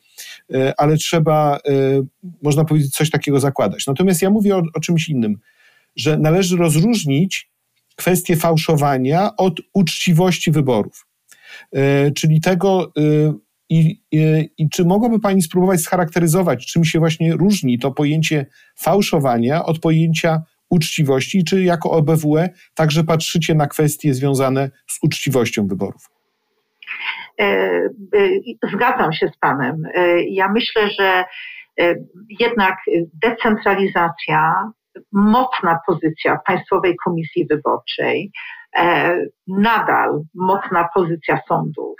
[0.55, 1.61] e, ale trzeba, e,
[2.43, 3.87] można powiedzieć, coś takiego zakładać.
[3.87, 5.39] Natomiast ja mówię o, o czymś innym,
[5.97, 7.51] że należy rozróżnić
[7.97, 11.07] kwestię fałszowania od uczciwości wyborów.
[12.15, 12.93] Czyli tego,
[13.71, 19.65] i, i, I, czy mogłaby Pani spróbować scharakteryzować, czym się właśnie różni to pojęcie fałszowania
[19.65, 26.11] od pojęcia uczciwości, czy jako OBWE także patrzycie na kwestie związane z uczciwością wyborów?
[27.41, 29.83] E, e, zgadzam się z Panem.
[29.95, 31.25] E, ja myślę, że
[32.41, 32.77] jednak
[33.23, 34.71] decentralizacja,
[35.13, 38.31] mocna pozycja Państwowej Komisji Wyborczej,
[39.49, 41.97] nadal mocna pozycja sądów,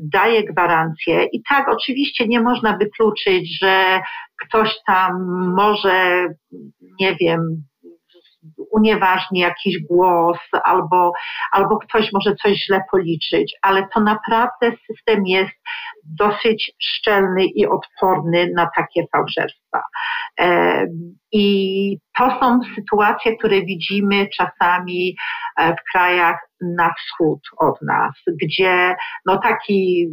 [0.00, 1.24] daje gwarancję.
[1.32, 4.00] I tak, oczywiście nie można wykluczyć, że
[4.46, 5.12] ktoś tam
[5.56, 6.26] może,
[7.00, 7.64] nie wiem,
[8.72, 11.12] unieważni jakiś głos, albo,
[11.52, 15.52] albo ktoś może coś źle policzyć, ale to naprawdę system jest
[16.04, 19.82] dosyć szczelny i odporny na takie fałszerstwa.
[21.32, 25.16] I to są sytuacje, które widzimy czasami
[25.58, 28.94] e, w krajach na wschód od nas, gdzie
[29.26, 30.06] no taki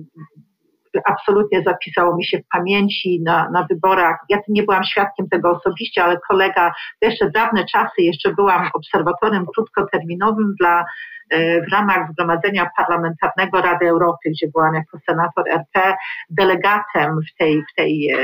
[1.06, 4.18] absolutnie zapisało mi się w pamięci na, na wyborach.
[4.30, 9.46] Ja nie byłam świadkiem tego osobiście, ale kolega, to jeszcze dawne czasy, jeszcze byłam obserwatorem
[9.56, 10.86] krótkoterminowym dla
[11.30, 15.96] e, w ramach Zgromadzenia Parlamentarnego Rady Europy, gdzie byłam jako senator RP
[16.30, 18.18] delegatem w tej, w tej e,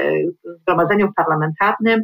[0.62, 2.02] Zgromadzeniu Parlamentarnym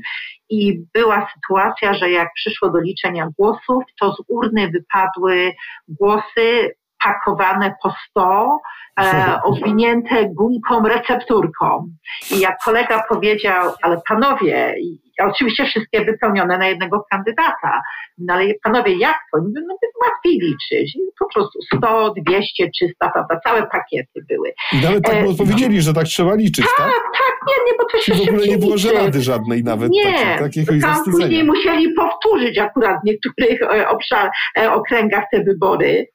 [0.50, 5.52] i była sytuacja, że jak przyszło do liczenia głosów, to z urny wypadły
[5.88, 6.72] głosy
[7.04, 8.60] pakowane po 100,
[9.00, 11.88] e, owinięte gumką recepturką.
[12.32, 14.76] I jak kolega powiedział, ale panowie,
[15.20, 17.82] oczywiście wszystkie wypełnione na jednego kandydata,
[18.18, 19.40] no ale panowie, jak to?
[19.42, 20.98] No łatwiej liczyć.
[21.20, 23.40] Po prostu 100, 200, 300, prawda?
[23.44, 24.54] Całe pakiety były.
[24.74, 26.78] I nawet tak e, odpowiedzieli, że tak trzeba liczyć, tak?
[26.78, 29.90] Tak, tak, nie, nie, bo to się w ogóle nie było żenady żadnej nawet.
[29.92, 36.08] Nie, takiej, tam później musieli powtórzyć akurat w niektórych e, obszar, e, okręgach te wybory.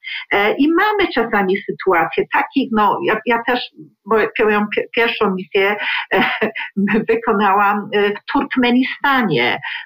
[0.58, 3.60] I mamy czasami sytuacje takich, no ja, ja też
[4.44, 5.76] moją pierwszą misję
[7.08, 8.93] wykonałam w Turkmenistanie.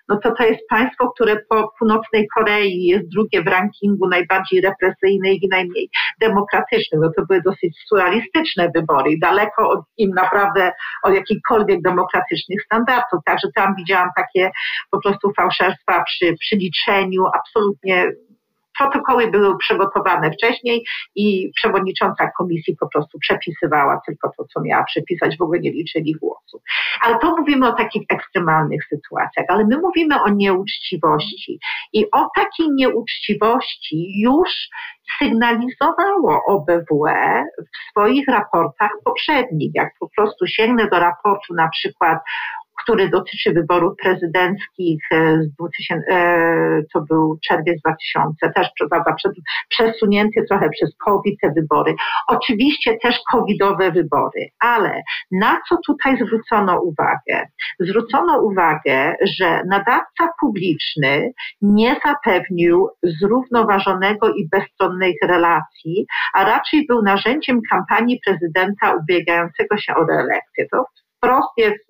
[0.09, 5.43] No to to jest państwo, które po północnej Korei jest drugie w rankingu najbardziej represyjnych
[5.43, 5.91] i najmniej
[6.21, 7.01] demokratycznych.
[7.01, 13.21] No to były dosyć surrealistyczne wybory daleko od im naprawdę od jakichkolwiek demokratycznych standardów.
[13.25, 14.51] Także tam widziałam takie
[14.91, 18.11] po prostu fałszerstwa przy, przy liczeniu, absolutnie
[18.79, 25.37] protokoły były przygotowane wcześniej i przewodnicząca komisji po prostu przepisywała tylko to, co miała przepisać,
[25.37, 26.63] w ogóle nie liczyli głosów.
[27.01, 31.59] Ale to mówimy o takich ekstremalnych sytuacjach, ale my mówimy o nieuczciwości
[31.93, 34.49] i o takiej nieuczciwości już
[35.19, 39.71] sygnalizowało OBWE w swoich raportach poprzednich.
[39.75, 42.19] Jak po prostu sięgnę do raportu na przykład
[42.83, 49.15] który dotyczy wyborów prezydenckich e, z 2000, e, to był czerwiec 2000, też prawda,
[49.69, 51.95] przesunięty trochę przez COVID te wybory.
[52.29, 57.47] Oczywiście też covidowe wybory, ale na co tutaj zwrócono uwagę?
[57.81, 67.61] Zwrócono uwagę, że nadawca publiczny nie zapewnił zrównoważonego i bezstronnych relacji, a raczej był narzędziem
[67.71, 70.67] kampanii prezydenta ubiegającego się o reelekcję.
[70.73, 70.85] To
[71.19, 71.85] wprost jest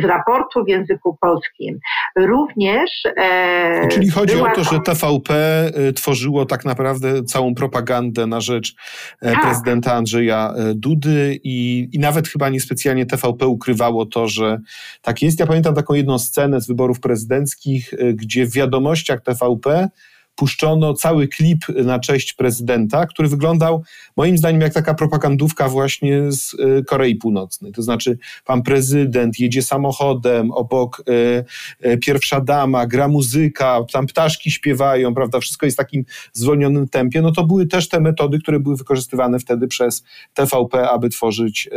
[0.00, 1.78] z raportu w języku polskim.
[2.16, 2.90] Również.
[3.16, 8.74] E, Czyli chodzi o to, że TVP e, tworzyło tak naprawdę całą propagandę na rzecz
[9.20, 9.42] e, tak.
[9.42, 14.58] prezydenta Andrzeja e, Dudy i, i nawet chyba niespecjalnie TVP ukrywało to, że
[15.02, 15.40] tak jest.
[15.40, 19.88] Ja pamiętam taką jedną scenę z wyborów prezydenckich, gdzie w wiadomościach TVP
[20.34, 23.84] puszczono cały klip na cześć prezydenta, który wyglądał
[24.16, 27.72] moim zdaniem jak taka propagandówka właśnie z y, Korei Północnej.
[27.72, 31.44] To znaczy pan prezydent jedzie samochodem, obok y,
[31.86, 37.22] y, pierwsza dama, gra muzyka, tam ptaszki śpiewają, prawda, wszystko jest w takim zwolnionym tempie.
[37.22, 41.68] No to były też te metody, które były wykorzystywane wtedy przez TVP, aby tworzyć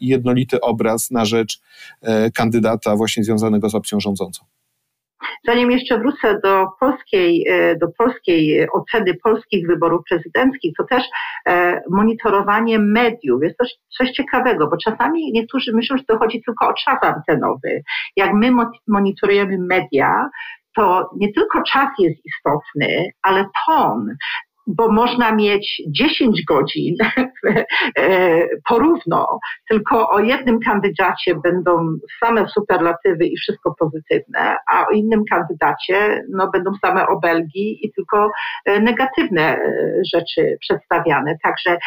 [0.00, 1.60] jednolity obraz na rzecz
[2.34, 4.44] kandydata właśnie związanego z opcją rządzącą.
[5.46, 11.02] Zanim jeszcze wrócę do polskiej, e, do polskiej oceny polskich wyborów prezydenckich, to też
[11.48, 13.56] e, monitorowanie mediów jest
[13.98, 17.82] coś, ciekawego, bo czasami niektórzy myślą, że to chodzi tylko o czas antenowy.
[18.16, 18.50] Jak my
[18.88, 20.28] monitorujemy media,
[20.76, 24.16] to nie tylko czas jest istotny, ale ton,
[24.66, 26.96] bo można mieć 10 godzin
[27.98, 35.22] e, porówno, tylko o jednym kandydacie będą same superlatywy i wszystko pozytywne, a o innym
[35.30, 38.30] kandydacie no, będą same obelgi i tylko
[38.64, 39.60] e, negatywne e,
[40.14, 41.36] rzeczy przedstawiane.
[41.42, 41.78] Także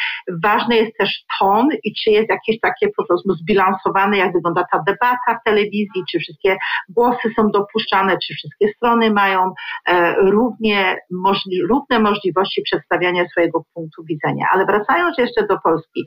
[0.44, 1.10] ważny jest też
[1.40, 6.04] ton i czy jest jakieś takie po prostu zbilansowane, jak wygląda ta debata w telewizji,
[6.12, 6.58] czy wszystkie
[6.90, 9.54] głosy są dopuszczane, czy wszystkie strony mają
[10.18, 14.46] równie możli równe możliwości przedstawiania swojego punktu widzenia.
[14.54, 16.06] Ale wracając jeszcze do Polski,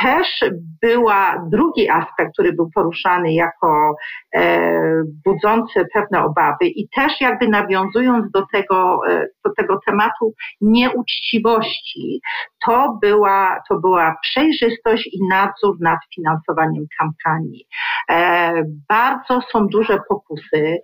[0.00, 0.44] też
[0.82, 3.94] była drugi aspekt, który był poruszany jako
[4.34, 12.20] e, budzący pewne obawy i też jakby nawiązując do tego, e, do tego tematu nieuczciwości,
[12.66, 17.66] to była, to była przejrzystość i nadzór nad finansowaniem kampanii.
[18.10, 18.52] E,
[18.88, 20.78] bardzo są duże pokusy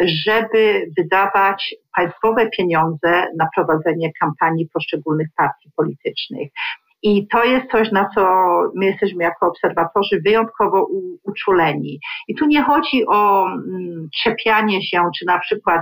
[0.00, 6.48] żeby wydawać państwowe pieniądze na prowadzenie kampanii poszczególnych partii politycznych.
[7.02, 8.22] I to jest coś, na co
[8.74, 10.88] my jesteśmy jako obserwatorzy wyjątkowo
[11.22, 12.00] uczuleni.
[12.28, 15.80] I tu nie chodzi o mm, czepianie się, czy na przykład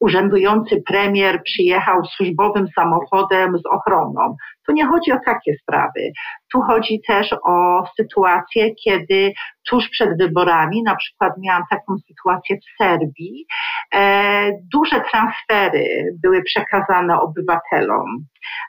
[0.00, 4.36] urzędujący premier przyjechał służbowym samochodem z ochroną.
[4.66, 6.12] Tu nie chodzi o takie sprawy.
[6.52, 9.32] Tu chodzi też o sytuację, kiedy
[9.70, 13.46] tuż przed wyborami, na przykład miałam taką sytuację w Serbii,
[13.94, 15.88] e, duże transfery
[16.22, 18.06] były przekazane obywatelom.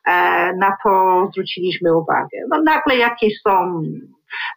[0.07, 0.13] E,
[0.53, 2.37] na to zwróciliśmy uwagę.
[2.49, 3.81] No nagle jakieś są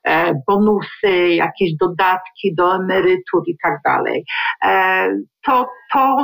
[0.04, 4.24] e, bonusy, jakieś dodatki do emerytur i tak dalej.
[4.64, 5.08] E,
[5.46, 6.16] to, to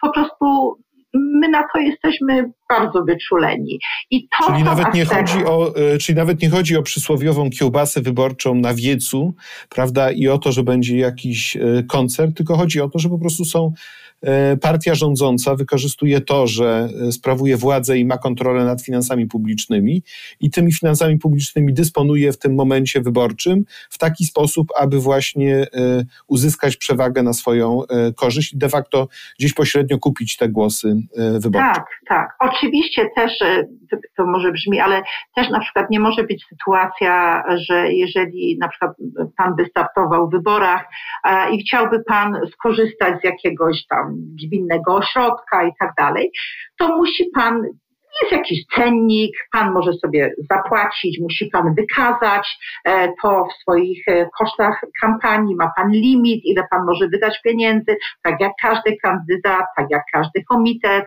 [0.00, 0.76] po prostu
[1.14, 3.78] my na to jesteśmy bardzo wyczuleni.
[4.10, 8.00] I to czyli, nawet nie chodzi o, e, czyli nawet nie chodzi o przysłowiową kiełbasę
[8.00, 9.34] wyborczą na wiecu,
[9.68, 13.18] prawda, i o to, że będzie jakiś e, koncert, tylko chodzi o to, że po
[13.18, 13.72] prostu są
[14.60, 20.02] partia rządząca wykorzystuje to, że e, sprawuje władzę i ma kontrolę nad finansami publicznymi
[20.40, 25.66] i tymi finansami publicznymi dysponuje w tym momencie wyborczym w taki sposób, aby właśnie e,
[26.28, 27.82] uzyskać przewagę na swoją
[28.16, 30.96] korzyść i de facto gdzieś pośrednio kupić te głosy
[31.38, 31.72] wyborcze.
[31.74, 32.36] Tak, tak.
[32.40, 33.32] Oczywiście też,
[34.16, 35.02] to może brzmi, ale
[35.34, 38.92] też na przykład nie może być sytuacja, że jeżeli na przykład
[39.36, 40.84] pan wystartował w wyborach
[41.52, 46.30] i chciałby pan skorzystać z jakiegoś tam gminnego ośrodka i tak dalej,
[46.78, 47.62] to musi pan
[48.22, 54.28] jest jakiś cennik, pan może sobie zapłacić, musi pan wykazać e, to w swoich e,
[54.38, 59.86] kosztach kampanii, ma pan limit, ile pan może wydać pieniędzy, tak jak każdy kandydat, tak
[59.90, 61.04] jak każdy komitet.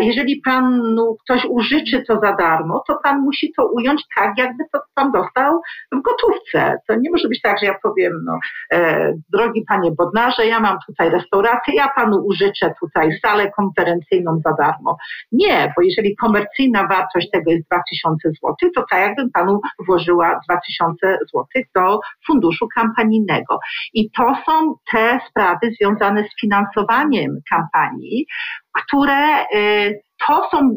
[0.00, 4.80] Jeżeli panu ktoś użyczy to za darmo, to pan musi to ująć tak, jakby to
[4.94, 5.60] pan dostał
[5.92, 6.78] w gotówce.
[6.88, 8.38] To nie może być tak, że ja powiem, no,
[8.72, 14.52] e, drogi panie Bodnarze, ja mam tutaj restaurację, ja panu użyczę tutaj salę konferencyjną za
[14.52, 14.96] darmo.
[15.32, 20.96] Nie, bo jeżeli komercyjna wartość tego jest 2000 zł, to tak jakbym panu włożyła 2000
[21.02, 21.44] zł
[21.74, 23.58] do funduszu kampanijnego.
[23.94, 28.26] I to są te sprawy związane z finansowaniem kampanii,
[28.72, 30.76] które y, to są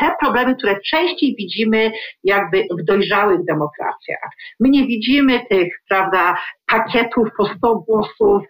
[0.00, 1.92] te problemy, które częściej widzimy
[2.24, 4.30] jakby w dojrzałych demokracjach.
[4.60, 6.36] My nie widzimy tych, prawda,
[6.66, 8.42] pakietów po 100 głosów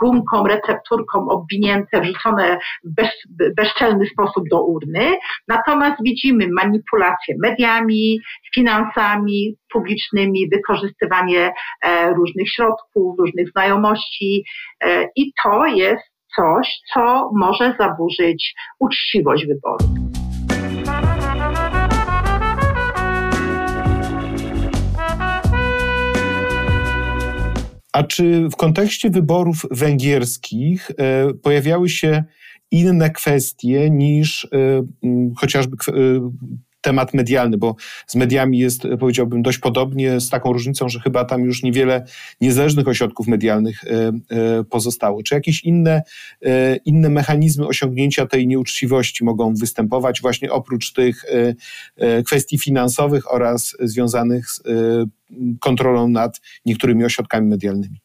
[0.00, 3.10] gumką, recepturką obwinięte, wrzucone w bez,
[3.56, 5.12] bezczelny sposób do urny.
[5.48, 8.20] Natomiast widzimy manipulację mediami,
[8.54, 14.44] finansami publicznymi, wykorzystywanie e, różnych środków, różnych znajomości
[14.80, 19.90] e, i to jest coś, co może zaburzyć uczciwość wyborów.
[27.92, 32.24] A czy w kontekście wyborów węgierskich e, pojawiały się
[32.70, 34.48] inne kwestie niż e,
[35.36, 35.92] chociażby e,
[36.84, 41.44] temat medialny, bo z mediami jest, powiedziałbym, dość podobnie, z taką różnicą, że chyba tam
[41.44, 42.04] już niewiele
[42.40, 43.80] niezależnych ośrodków medialnych
[44.70, 45.22] pozostało.
[45.22, 46.02] Czy jakieś inne,
[46.84, 51.24] inne mechanizmy osiągnięcia tej nieuczciwości mogą występować właśnie oprócz tych
[52.26, 54.62] kwestii finansowych oraz związanych z
[55.60, 58.00] kontrolą nad niektórymi ośrodkami medialnymi?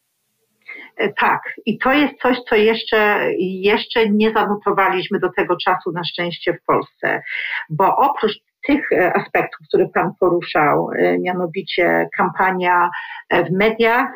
[0.96, 6.04] E, tak, i to jest coś, co jeszcze, jeszcze nie zanotowaliśmy do tego czasu na
[6.04, 7.22] szczęście w Polsce,
[7.70, 8.32] bo oprócz
[8.66, 12.90] tych e, aspektów, które Pan poruszał, e, mianowicie kampania
[13.30, 14.12] w mediach,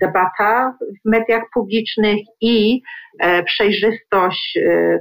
[0.00, 2.82] debata w mediach publicznych i
[3.46, 4.58] przejrzystość,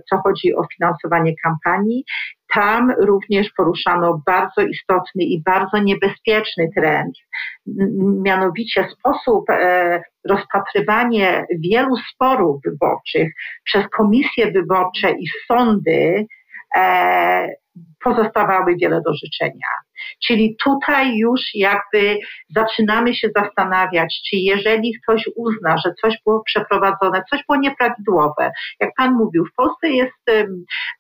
[0.09, 2.03] co chodzi o finansowanie kampanii.
[2.53, 7.16] Tam również poruszano bardzo istotny i bardzo niebezpieczny trend,
[8.24, 9.45] mianowicie sposób
[10.30, 16.26] rozpatrywanie wielu sporów wyborczych przez komisje wyborcze i sądy
[18.03, 19.67] pozostawały wiele do życzenia.
[20.28, 22.20] Czyli tutaj już jakby
[22.56, 28.89] zaczynamy się zastanawiać, czy jeżeli ktoś uzna, że coś było przeprowadzone, coś było nieprawidłowe, jak
[28.97, 30.22] Pan mówił, w Polsce jest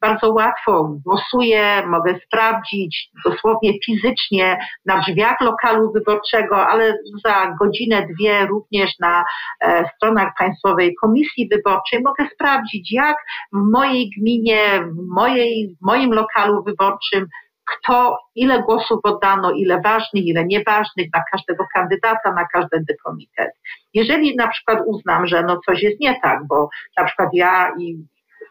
[0.01, 8.45] bardzo łatwo, głosuję, mogę sprawdzić dosłownie fizycznie na drzwiach lokalu wyborczego, ale za godzinę, dwie
[8.45, 9.23] również na
[9.61, 13.17] e, stronach Państwowej Komisji Wyborczej mogę sprawdzić, jak
[13.53, 17.27] w mojej gminie, w, mojej, w moim lokalu wyborczym
[17.71, 23.51] kto, ile głosów oddano, ile ważnych, ile nieważnych na każdego kandydata, na każdy komitet.
[23.93, 27.95] Jeżeli na przykład uznam, że no coś jest nie tak, bo na przykład ja i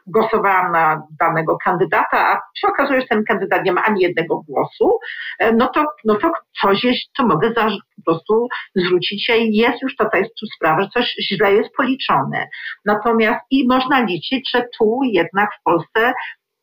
[0.06, 4.98] głosowałam na danego kandydata, a się okazuje, że ten kandydat nie ma ani jednego głosu,
[5.38, 7.64] e, no to, no to coś jest, to mogę za,
[7.96, 12.48] po prostu zwrócić się i jest już tutaj tu sprawa, że coś źle jest policzone.
[12.84, 16.12] Natomiast i można liczyć, że tu jednak w Polsce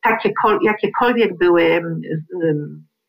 [0.02, 0.32] takie,
[0.62, 1.82] jakiekolwiek były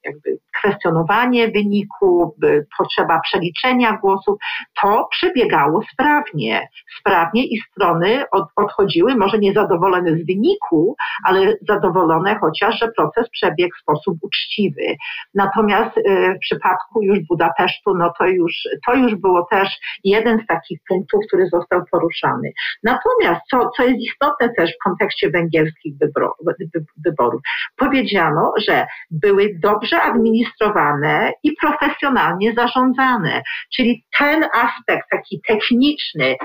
[0.09, 2.35] jakby kwestionowanie wyniku,
[2.77, 4.37] potrzeba przeliczenia głosów,
[4.81, 6.67] to przebiegało sprawnie.
[6.99, 13.75] Sprawnie i strony od, odchodziły, może niezadowolone z wyniku, ale zadowolone chociaż, że proces przebiegł
[13.77, 14.95] w sposób uczciwy.
[15.33, 16.01] Natomiast y,
[16.35, 18.53] w przypadku już Budapesztu, no to już,
[18.87, 19.69] to już było też
[20.03, 22.51] jeden z takich punktów, który został poruszany.
[22.83, 25.93] Natomiast, co, co jest istotne też w kontekście węgierskich
[27.05, 27.41] wyborów,
[27.77, 33.41] powiedziano, że były dobrze administrowane i profesjonalnie zarządzane.
[33.75, 36.35] Czyli ten aspekt taki techniczny,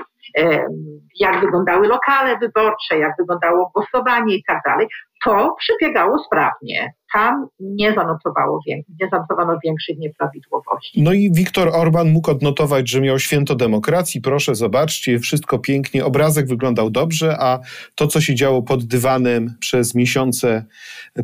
[1.19, 4.87] jak wyglądały lokale wyborcze, jak wyglądało głosowanie i tak dalej,
[5.23, 6.93] to przebiegało sprawnie.
[7.15, 11.01] Tam nie, zanotowało, nie zanotowano większych nieprawidłowości.
[11.01, 14.21] No i Viktor Orban mógł odnotować, że miał święto demokracji.
[14.21, 16.05] Proszę, zobaczcie, wszystko pięknie.
[16.05, 17.59] Obrazek wyglądał dobrze, a
[17.95, 20.65] to, co się działo pod dywanem przez miesiące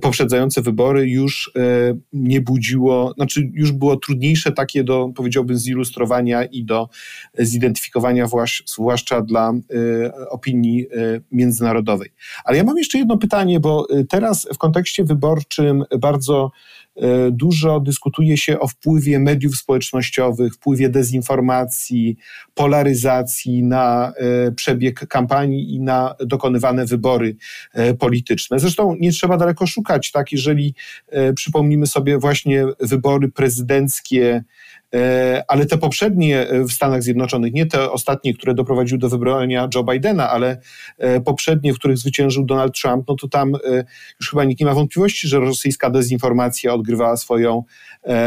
[0.01, 1.61] poprzedzające wybory, już e,
[2.13, 6.89] nie budziło, znaczy już było trudniejsze takie do, powiedziałbym, zilustrowania i do
[7.39, 8.27] zidentyfikowania,
[8.65, 12.09] zwłaszcza dla e, opinii e, międzynarodowej.
[12.43, 16.51] Ale ja mam jeszcze jedno pytanie, bo teraz w kontekście wyborczym bardzo
[17.31, 22.17] dużo dyskutuje się o wpływie mediów społecznościowych, wpływie dezinformacji,
[22.53, 24.13] polaryzacji na
[24.47, 27.35] y, przebieg kampanii i na dokonywane wybory
[27.99, 28.59] polityczne.
[28.59, 30.75] Zresztą nie trzeba daleko szukać, tak, jeżeli
[31.35, 34.43] przypomnimy sobie właśnie wybory prezydenckie
[34.95, 39.69] E, ale te poprzednie e, w Stanach Zjednoczonych, nie te ostatnie, które doprowadziły do wybrania
[39.75, 40.61] Joe Bidena, ale
[40.97, 43.51] e, poprzednie, w których zwyciężył Donald Trump, no to tam
[44.19, 47.63] już chyba nikt nie ma wątpliwości, że rosyjska dezinformacja odgrywała swoją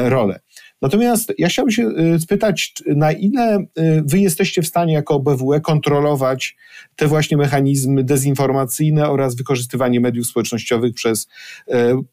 [0.04, 0.40] rolę.
[0.82, 3.66] Natomiast ja chciałbym się spytać, na ile
[4.04, 6.56] wy jesteście w stanie jako OBWE kontrolować
[6.96, 11.28] te właśnie mechanizmy dezinformacyjne oraz wykorzystywanie mediów społecznościowych przez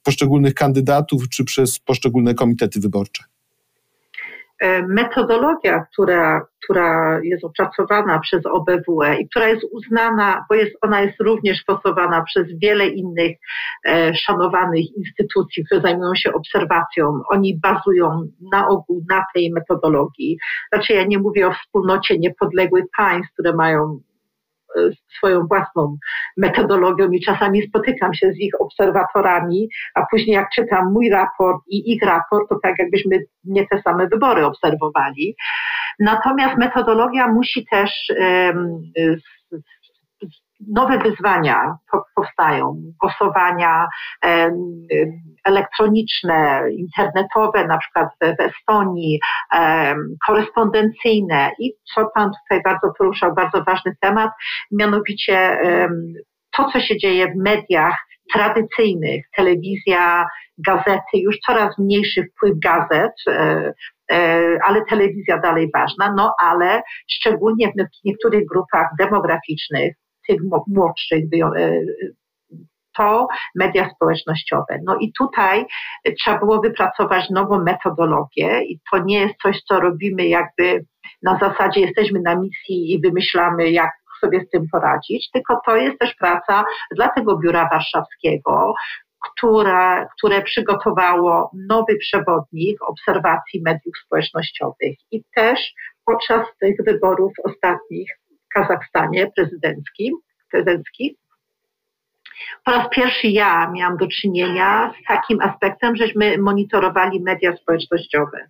[0.04, 3.24] poszczególnych kandydatów czy przez poszczególne komitety wyborcze?
[4.62, 11.02] E, metodologia, która, która jest opracowana przez OBWE i która jest uznana, bo jest, ona
[11.02, 13.38] jest również stosowana przez wiele innych
[13.86, 17.22] e, szanowanych instytucji, które zajmują się obserwacją.
[17.30, 20.38] Oni bazują na ogół na tej metodologii.
[20.74, 24.00] Znaczy ja nie mówię o wspólnocie niepodległych państw, które mają
[25.18, 25.98] swoją własną
[26.38, 31.92] metodologią i czasami spotykam się z ich obserwatorami, a później jak czytam mój raport i
[31.94, 35.36] ich raport, to tak jakbyśmy nie te same wybory obserwowali.
[36.00, 37.92] Natomiast metodologia musi też
[40.68, 41.78] nowe wyzwania
[42.16, 43.88] powstają, głosowania
[45.46, 49.20] elektroniczne, internetowe, na przykład w Estonii,
[50.28, 51.52] korespondencyjne.
[51.60, 54.32] I co Pan tutaj bardzo poruszał, bardzo ważny temat,
[54.72, 55.58] mianowicie
[56.58, 57.96] to, co się dzieje w mediach,
[58.34, 60.26] tradycyjnych, telewizja,
[60.58, 63.74] gazety, już coraz mniejszy wpływ gazet, e,
[64.12, 69.96] e, ale telewizja dalej ważna, no ale szczególnie w niektórych grupach demograficznych,
[70.28, 71.24] tych młodszych,
[71.58, 71.82] e,
[72.98, 74.80] to media społecznościowe.
[74.84, 75.66] No i tutaj
[76.20, 80.86] trzeba było wypracować nową metodologię i to nie jest coś, co robimy jakby
[81.24, 83.92] na zasadzie jesteśmy na misji i wymyślamy, jak
[84.22, 86.64] sobie z tym poradzić, tylko to jest też praca
[86.96, 88.74] dla tego biura warszawskiego,
[89.30, 95.74] które, które przygotowało nowy przewodnik obserwacji mediów społecznościowych i też
[96.06, 98.21] podczas tych wyborów ostatnich
[98.54, 100.12] Kazachstanie prezydenckich,
[100.52, 101.22] prezydenckich
[102.66, 108.48] po raz pierwszy ja miałam do czynienia z takim aspektem, żeśmy monitorowali media społecznościowe.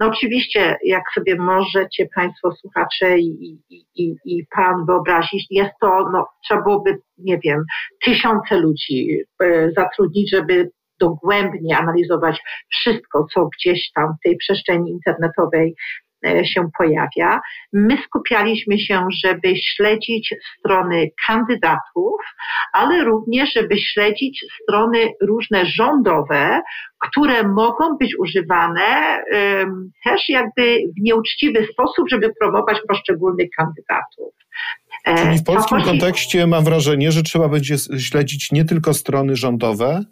[0.00, 6.10] No oczywiście, jak sobie możecie Państwo słuchacze i, i, i, i Pan wyobrazić, jest to,
[6.12, 7.64] no, trzeba byłoby, nie wiem,
[8.04, 10.70] tysiące ludzi e, zatrudnić, żeby
[11.00, 12.40] dogłębnie analizować
[12.70, 15.74] wszystko, co gdzieś tam w tej przestrzeni internetowej
[16.44, 17.40] się pojawia.
[17.72, 22.14] My skupialiśmy się, żeby śledzić strony kandydatów,
[22.72, 26.60] ale również, żeby śledzić strony różne rządowe,
[26.98, 34.34] które mogą być używane um, też jakby w nieuczciwy sposób, żeby promować poszczególnych kandydatów.
[35.04, 40.04] E, Czyli w polskim kontekście mam wrażenie, że trzeba będzie śledzić nie tylko strony rządowe,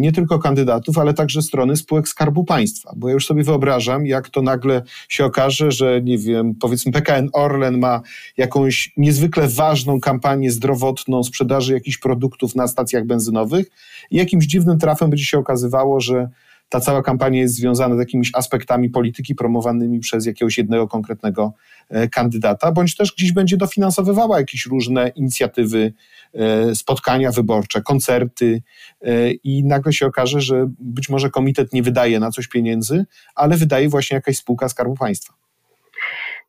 [0.00, 2.92] nie tylko kandydatów, ale także strony spółek Skarbu Państwa.
[2.96, 7.28] Bo ja już sobie wyobrażam, jak to nagle się okaże, że nie wiem, powiedzmy PKN
[7.32, 8.00] Orlen ma
[8.36, 13.66] jakąś niezwykle ważną kampanię zdrowotną sprzedaży jakichś produktów na stacjach benzynowych
[14.10, 16.28] i jakimś dziwnym trafem będzie się okazywało, że
[16.68, 21.75] ta cała kampania jest związana z jakimiś aspektami polityki promowanymi przez jakiegoś jednego konkretnego e,
[22.12, 25.92] kandydata, bądź też gdzieś będzie dofinansowywała jakieś różne inicjatywy,
[26.34, 28.62] e, spotkania wyborcze, koncerty
[29.02, 33.56] e, i nagle się okaże, że być może komitet nie wydaje na coś pieniędzy, ale
[33.56, 35.45] wydaje właśnie jakaś spółka Skarbu Państwa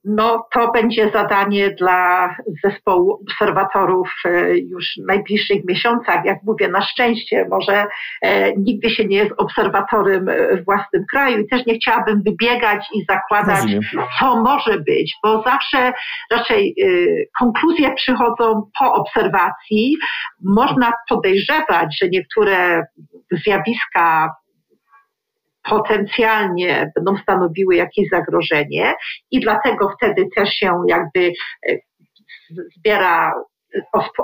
[0.07, 2.29] no to będzie zadanie dla
[2.63, 6.25] zespołu obserwatorów e, już w najbliższych miesiącach.
[6.25, 7.85] Jak mówię, na szczęście, może
[8.21, 13.05] e, nigdy się nie jest obserwatorem w własnym kraju i też nie chciałabym wybiegać i
[13.09, 13.81] zakładać, Rozumiem.
[14.19, 15.93] co może być, bo zawsze
[16.31, 16.85] raczej e,
[17.39, 19.97] konkluzje przychodzą po obserwacji.
[20.43, 22.83] Można podejrzewać, że niektóre
[23.31, 24.29] zjawiska
[25.69, 28.93] potencjalnie będą stanowiły jakieś zagrożenie
[29.31, 31.33] i dlatego wtedy też się jakby
[31.69, 31.77] e,
[32.77, 33.33] zbiera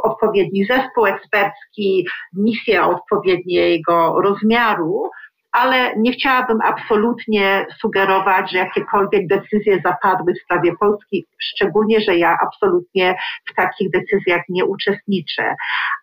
[0.04, 5.10] odpowiedni zespół ekspercki, misja odpowiedniego rozmiaru,
[5.54, 12.38] ale nie chciałabym absolutnie sugerować, że jakiekolwiek decyzje zapadły w sprawie Polski, szczególnie, że ja
[12.48, 13.16] absolutnie
[13.52, 15.56] w takich decyzjach nie uczestniczę.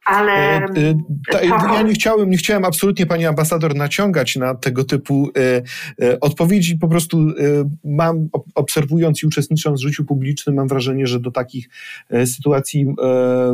[0.04, 0.32] Ale.
[0.32, 0.68] E,
[1.32, 5.30] e, ja nie chciałem, nie chciałem absolutnie pani ambasador naciągać na tego typu
[6.00, 6.78] e, odpowiedzi.
[6.78, 7.18] Po prostu
[7.84, 11.68] mam, obserwując i uczestnicząc w życiu publicznym, mam wrażenie, że do takich
[12.24, 12.86] sytuacji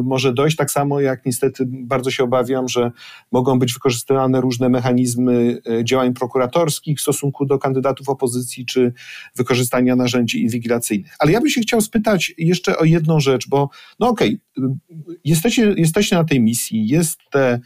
[0.02, 0.56] może dojść.
[0.56, 2.90] Tak samo jak niestety bardzo się obawiam, że
[3.32, 8.92] mogą być wykorzystywane różne mechanizmy działań prokuratorskich w stosunku do kandydatów opozycji, czy
[9.36, 11.16] wykorzystania narzędzi inwigilacyjnych.
[11.18, 13.70] Ale ja bym się chciał spytać jeszcze o jedną rzecz, bo
[14.00, 14.76] no okej, okay,
[15.24, 17.60] jesteście, jesteście na tej misji, jest te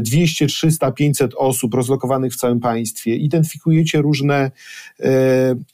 [0.00, 4.50] 200, 300, 500 osób rozlokowanych w całym państwie, identyfikujecie różne
[5.00, 5.10] e,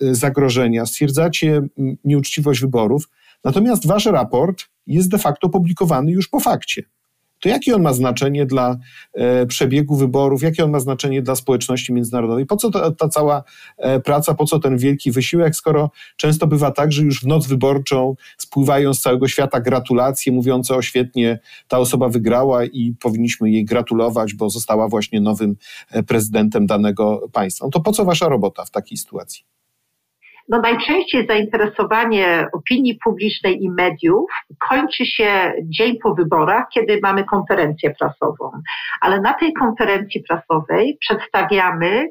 [0.01, 1.62] zagrożenia, stwierdzacie
[2.05, 3.09] nieuczciwość wyborów,
[3.45, 6.83] natomiast wasz raport jest de facto publikowany już po fakcie
[7.41, 8.76] to jakie on ma znaczenie dla
[9.14, 12.47] e, przebiegu wyborów, jakie on ma znaczenie dla społeczności międzynarodowej?
[12.47, 13.43] Po co ta, ta cała
[13.78, 17.47] e, praca, po co ten wielki wysiłek, skoro często bywa tak, że już w noc
[17.47, 21.38] wyborczą spływają z całego świata gratulacje mówiące o świetnie,
[21.68, 25.57] ta osoba wygrała i powinniśmy jej gratulować, bo została właśnie nowym
[25.91, 27.66] e, prezydentem danego państwa.
[27.66, 29.59] No to po co wasza robota w takiej sytuacji?
[30.51, 34.30] No najczęściej zainteresowanie opinii publicznej i mediów
[34.68, 38.51] kończy się dzień po wyborach, kiedy mamy konferencję prasową.
[39.01, 42.09] Ale na tej konferencji prasowej przedstawiamy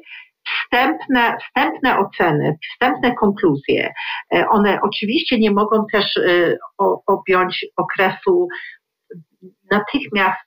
[0.48, 3.92] wstępne, wstępne oceny, wstępne konkluzje.
[4.34, 6.56] E, one oczywiście nie mogą też e,
[7.06, 8.48] objąć okresu
[9.70, 10.40] natychmiast,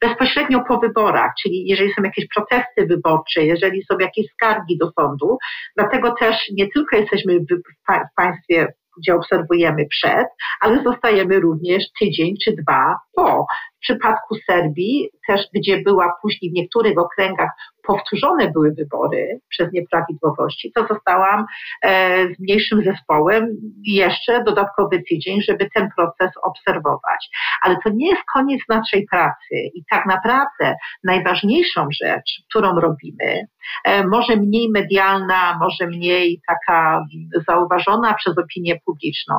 [0.00, 5.38] bezpośrednio po wyborach, czyli jeżeli są jakieś protesty wyborcze, jeżeli są jakieś skargi do sądu,
[5.76, 8.66] dlatego też nie tylko jesteśmy w państwie
[8.98, 10.26] gdzie obserwujemy przed,
[10.60, 13.46] ale zostajemy również tydzień czy dwa po.
[13.78, 17.50] W przypadku Serbii, też gdzie była później w niektórych okręgach
[17.88, 21.44] powtórzone były wybory przez nieprawidłowości, to zostałam
[21.82, 23.46] e, z mniejszym zespołem
[23.84, 27.28] jeszcze dodatkowy tydzień, żeby ten proces obserwować.
[27.62, 33.46] Ale to nie jest koniec naszej pracy i tak naprawdę najważniejszą rzecz, którą robimy,
[33.84, 37.04] e, może mniej medialna, może mniej taka
[37.48, 39.34] zauważona przez opinię publiczną,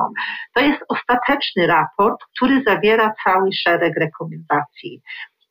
[0.54, 4.29] to jest ostateczny raport, który zawiera cały szereg rekomendacji.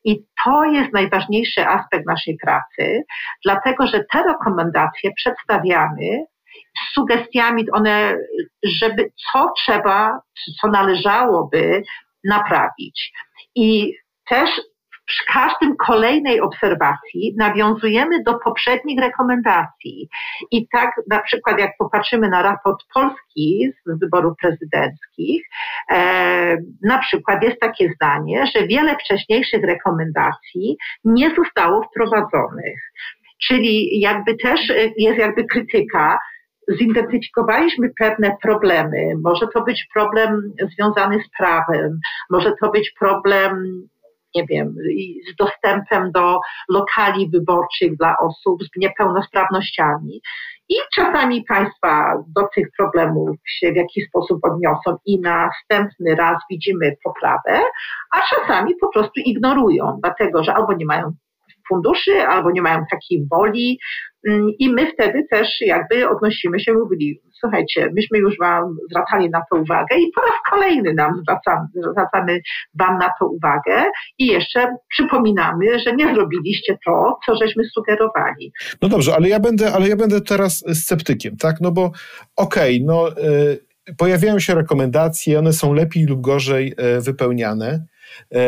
[0.04, 3.04] I to jest najważniejszy aspekt naszej pracy,
[3.46, 6.26] dlatego że te rekomendacje przedstawiamy
[6.78, 8.16] z sugestiami, one,
[8.64, 10.20] żeby co trzeba,
[10.62, 11.84] co należałoby
[12.24, 13.12] naprawić.
[13.56, 13.94] I
[14.30, 14.50] też
[15.10, 20.10] przy każdym kolejnej obserwacji nawiązujemy do poprzednich rekomendacji.
[20.52, 25.44] I tak na przykład jak popatrzymy na raport Polski z wyborów prezydenckich,
[25.92, 32.80] e, na przykład jest takie zdanie, że wiele wcześniejszych rekomendacji nie zostało wprowadzonych.
[33.48, 34.60] Czyli jakby też
[34.98, 36.20] jest jakby krytyka,
[36.80, 39.14] zidentyfikowaliśmy pewne problemy.
[39.24, 42.00] Może to być problem związany z prawem,
[42.30, 43.82] może to być problem
[44.36, 44.76] nie wiem,
[45.32, 50.22] z dostępem do lokali wyborczych dla osób z niepełnosprawnościami.
[50.70, 56.96] I czasami państwa do tych problemów się w jakiś sposób odniosą i następny raz widzimy
[57.04, 57.64] poprawę,
[58.16, 61.12] a czasami po prostu ignorują, dlatego że albo nie mają
[61.70, 63.80] funduszy, albo nie mają takiej woli.
[64.28, 69.42] Mm, I my wtedy też jakby odnosimy się, mówili, słuchajcie, myśmy już Wam zwracali na
[69.52, 72.40] to uwagę i po raz kolejny nam zwracamy, zwracamy
[72.80, 73.86] Wam na to uwagę
[74.18, 78.54] i jeszcze przypominamy, że nie zrobiliście to, co żeśmy sugerowali.
[78.82, 81.62] No dobrze, ale ja będę, ale ja będę teraz sceptykiem, tak?
[81.62, 81.92] No bo
[82.36, 83.10] okej, okay, no
[83.90, 87.86] y, pojawiają się rekomendacje, one są lepiej lub gorzej y, wypełniane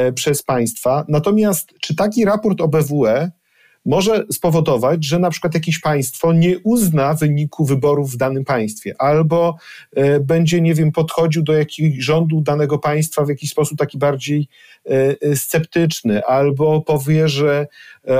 [0.09, 1.05] y, przez państwa.
[1.07, 3.31] Natomiast czy taki raport OBWE
[3.85, 9.55] może spowodować, że na przykład jakieś państwo nie uzna wyniku wyborów w danym państwie, albo
[9.95, 14.47] e, będzie, nie wiem, podchodził do jakiegoś rządu danego państwa w jakiś sposób taki bardziej
[14.85, 17.67] e, e, sceptyczny, albo powie, że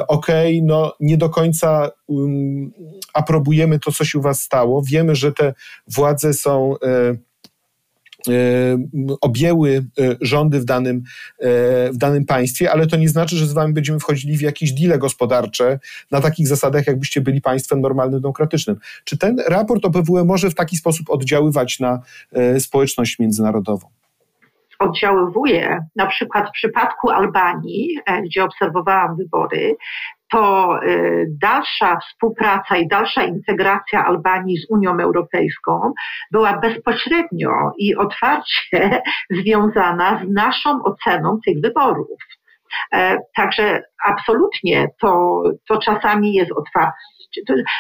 [0.07, 2.72] okej, okay, no nie do końca um,
[3.14, 5.53] aprobujemy to, co się u was stało, wiemy, że te
[5.88, 6.76] władze są
[9.22, 11.03] objęły e, rządy w danym,
[11.39, 11.43] e,
[11.91, 14.97] w danym państwie, ale to nie znaczy, że z wami będziemy wchodzili w jakieś deale
[14.97, 15.80] gospodarcze
[16.11, 18.78] na takich zasadach, jakbyście byli państwem normalnym, demokratycznym.
[19.03, 22.01] Czy ten raport OBWE może w taki sposób oddziaływać na
[22.59, 23.88] społeczność międzynarodową?
[24.82, 29.76] oddziaływuje, na przykład w przypadku Albanii, gdzie obserwowałam wybory,
[30.32, 35.93] to y, dalsza współpraca i dalsza integracja Albanii z Unią Europejską
[36.32, 39.01] była bezpośrednio i otwarcie
[39.41, 42.19] związana z naszą oceną tych wyborów.
[42.93, 46.95] E, także absolutnie to, to czasami jest otwarcie.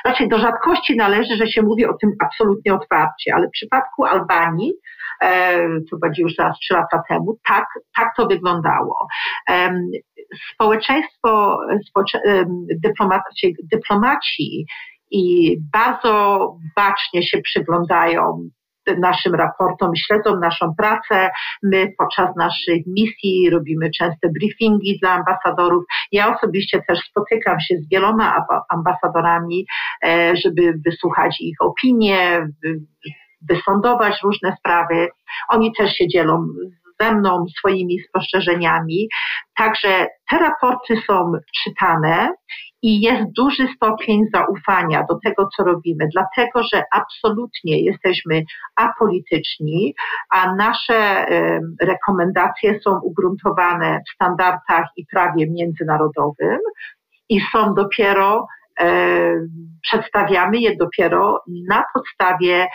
[0.05, 4.73] Raczej do rzadkości należy, że się mówi o tym absolutnie otwarcie, ale w przypadku Albanii
[5.91, 9.07] to będzie już zaraz trzy lata temu, tak, tak to wyglądało.
[10.53, 11.59] Społeczeństwo,
[12.83, 14.65] dyplomaci, dyplomaci
[15.11, 18.49] i bardzo bacznie się przyglądają
[18.99, 21.29] naszym raportom, śledzą naszą pracę.
[21.63, 25.83] My podczas naszych misji robimy częste briefingi dla ambasadorów.
[26.11, 29.65] Ja osobiście też spotykam się z wieloma ambasadorami,
[30.05, 32.47] e, żeby wysłuchać ich opinie,
[33.49, 35.07] wysądować różne sprawy.
[35.49, 36.47] Oni też się dzielą
[37.01, 39.07] ze mną swoimi spostrzeżeniami.
[39.57, 41.31] Także te raporty są
[41.63, 42.33] czytane
[42.81, 48.43] i jest duży stopień zaufania do tego, co robimy, dlatego że absolutnie jesteśmy
[48.75, 49.93] apolityczni,
[50.31, 51.25] a nasze
[51.81, 56.59] rekomendacje są ugruntowane w standardach i prawie międzynarodowym
[57.29, 58.47] i są dopiero
[59.81, 62.67] przedstawiamy je dopiero na podstawie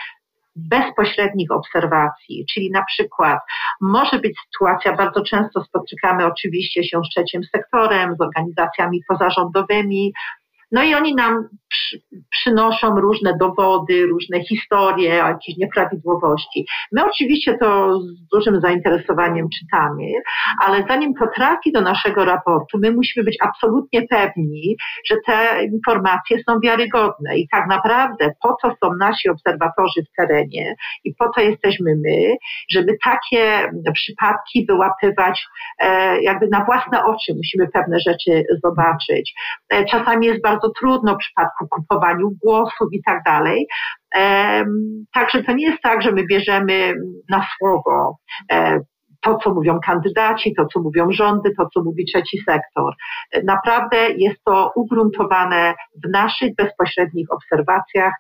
[0.57, 3.39] bezpośrednich obserwacji, czyli na przykład
[3.81, 10.13] może być sytuacja, bardzo często spotykamy oczywiście się z trzecim sektorem, z organizacjami pozarządowymi,
[10.77, 12.01] no i oni nam przy,
[12.31, 16.67] przynoszą różne dowody, różne historie o jakichś nieprawidłowości.
[16.93, 20.03] My oczywiście to z dużym zainteresowaniem czytamy,
[20.63, 24.77] ale zanim to trafi do naszego raportu, my musimy być absolutnie pewni,
[25.11, 30.75] że te informacje są wiarygodne i tak naprawdę po to są nasi obserwatorzy w terenie
[31.05, 32.37] i po to jesteśmy my,
[32.71, 35.47] żeby takie przypadki wyłapywać
[35.79, 37.35] e, jakby na własne oczy.
[37.37, 39.35] Musimy pewne rzeczy zobaczyć.
[39.69, 43.67] E, czasami jest bardzo trudno w przypadku kupowaniu głosów i tak dalej.
[45.15, 46.95] Także to nie jest tak, że my bierzemy
[47.31, 48.19] na słowo
[48.53, 48.81] e,
[49.23, 52.95] to, co mówią kandydaci, to, co mówią rządy, to, co mówi trzeci sektor.
[53.45, 58.13] Naprawdę jest to ugruntowane w naszych bezpośrednich obserwacjach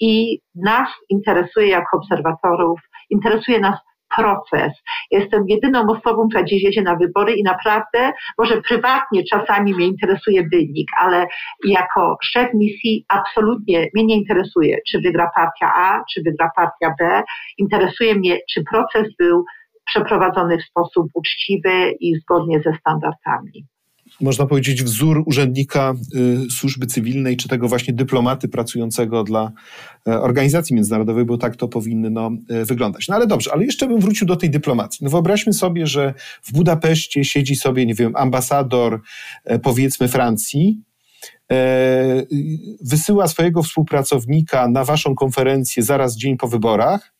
[0.00, 2.80] i nas interesuje jako obserwatorów,
[3.10, 3.78] interesuje nas
[4.16, 4.72] proces.
[5.10, 10.48] Jestem jedyną osobą, która dziś jedzie na wybory i naprawdę, może prywatnie czasami mnie interesuje
[10.52, 11.26] wynik, ale
[11.64, 17.22] jako szef misji absolutnie mnie nie interesuje, czy wygra partia A, czy wygra partia B.
[17.58, 19.44] Interesuje mnie, czy proces był
[19.84, 23.66] przeprowadzony w sposób uczciwy i zgodnie ze standardami
[24.20, 25.94] można powiedzieć, wzór urzędnika
[26.46, 29.52] y, służby cywilnej, czy tego właśnie dyplomaty pracującego dla
[30.08, 33.08] e, organizacji międzynarodowej, bo tak to powinno no, e, wyglądać.
[33.08, 35.04] No ale dobrze, ale jeszcze bym wrócił do tej dyplomacji.
[35.04, 39.00] No wyobraźmy sobie, że w Budapeszcie siedzi sobie, nie wiem, ambasador
[39.44, 40.82] e, powiedzmy Francji,
[42.80, 47.14] wysyła swojego współpracownika na waszą konferencję zaraz dzień po wyborach.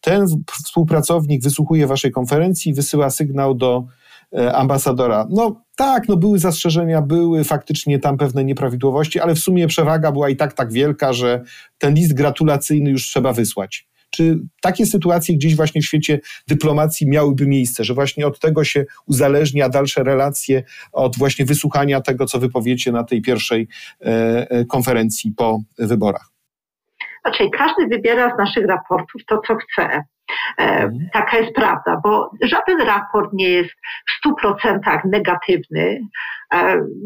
[0.00, 0.26] Ten
[0.64, 3.86] współpracownik wysłuchuje waszej konferencji, wysyła sygnał do
[4.54, 5.26] ambasadora.
[5.30, 10.28] No tak, no były zastrzeżenia, były faktycznie tam pewne nieprawidłowości, ale w sumie przewaga była
[10.28, 11.42] i tak tak wielka, że
[11.78, 13.88] ten list gratulacyjny już trzeba wysłać.
[14.10, 18.84] Czy takie sytuacje gdzieś właśnie w świecie dyplomacji miałyby miejsce, że właśnie od tego się
[19.06, 20.62] uzależnia dalsze relacje,
[20.92, 23.68] od właśnie wysłuchania tego, co wypowiecie na tej pierwszej
[24.00, 24.06] e,
[24.50, 26.28] e, konferencji po wyborach?
[27.24, 30.02] Znaczy, każdy wybiera z naszych raportów to, co chce.
[30.58, 31.08] E, mhm.
[31.12, 33.70] Taka jest prawda, bo żaden raport nie jest
[34.08, 36.00] w stu procentach negatywny.
[36.54, 36.58] E,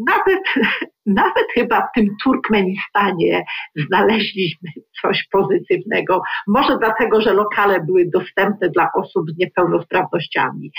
[0.07, 0.43] nawet,
[1.05, 3.43] nawet chyba w tym Turkmenistanie
[3.87, 4.69] znaleźliśmy
[5.01, 6.21] coś pozytywnego.
[6.47, 10.71] Może dlatego, że lokale były dostępne dla osób z niepełnosprawnościami.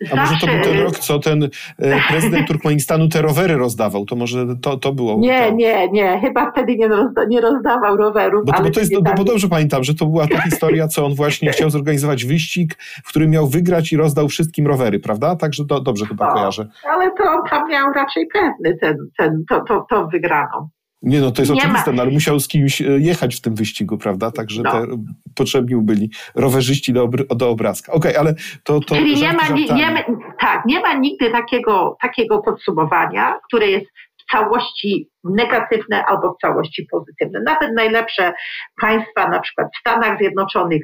[0.00, 0.20] Zawsze...
[0.20, 4.04] A może to był ten rok, co ten e, prezydent Turkmenistanu te rowery rozdawał?
[4.04, 5.18] To może to, to było.
[5.18, 5.54] Nie, to...
[5.54, 6.20] nie, nie.
[6.20, 8.42] Chyba wtedy nie, rozda, nie rozdawał rowerów.
[8.46, 11.14] Bo, to, bo, to jest, bo dobrze pamiętam, że to była ta historia, co on
[11.14, 15.36] właśnie chciał zorganizować wyścig, w którym miał wygrać i rozdał wszystkim rowery, prawda?
[15.36, 16.68] Także to, dobrze chyba no, kojarzę.
[16.92, 20.68] Ale to on tam miał raczej pewny ten, ten, to, to, to wygraną.
[21.02, 23.54] Nie, no to jest nie oczywiste, no, ale musiał z kimś e, jechać w tym
[23.54, 24.30] wyścigu, prawda?
[24.30, 24.72] Także no.
[24.72, 24.86] te,
[25.34, 27.92] potrzebni byli rowerzyści do, do obrazka.
[27.92, 28.80] Okej, okay, ale to.
[28.80, 30.04] to Czyli nie ma, nie, nie,
[30.40, 33.86] tak, nie ma nigdy takiego, takiego podsumowania, które jest
[34.32, 37.40] całości negatywne albo w całości pozytywne.
[37.40, 38.32] Nawet najlepsze
[38.80, 40.82] państwa, na przykład w Stanach Zjednoczonych,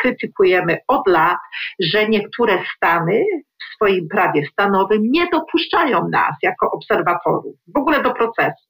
[0.00, 1.38] krytykujemy od lat,
[1.80, 3.24] że niektóre stany
[3.60, 8.68] w swoim prawie stanowym nie dopuszczają nas jako obserwatorów w ogóle do procesu,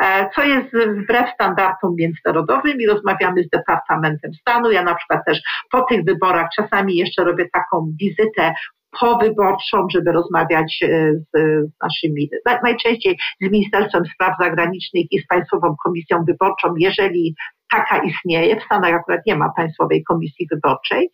[0.00, 0.68] e, co jest
[1.02, 4.70] wbrew standardom międzynarodowym i rozmawiamy z Departamentem Stanu.
[4.70, 5.40] Ja na przykład też
[5.70, 8.54] po tych wyborach czasami jeszcze robię taką wizytę
[9.00, 12.30] powyborczą, żeby rozmawiać e, z, z naszymi,
[12.62, 17.34] najczęściej z Ministerstwem Spraw Zagranicznych i z Państwową Komisją Wyborczą, jeżeli
[17.70, 18.60] taka istnieje.
[18.60, 21.10] W Stanach akurat nie ma Państwowej Komisji Wyborczej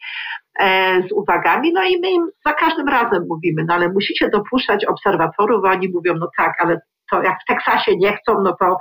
[0.61, 4.85] e, z uwagami, no i my im za każdym razem mówimy, no ale musicie dopuszczać
[4.85, 8.77] obserwatorów, a oni mówią, no tak, ale to jak w Teksasie nie chcą, no to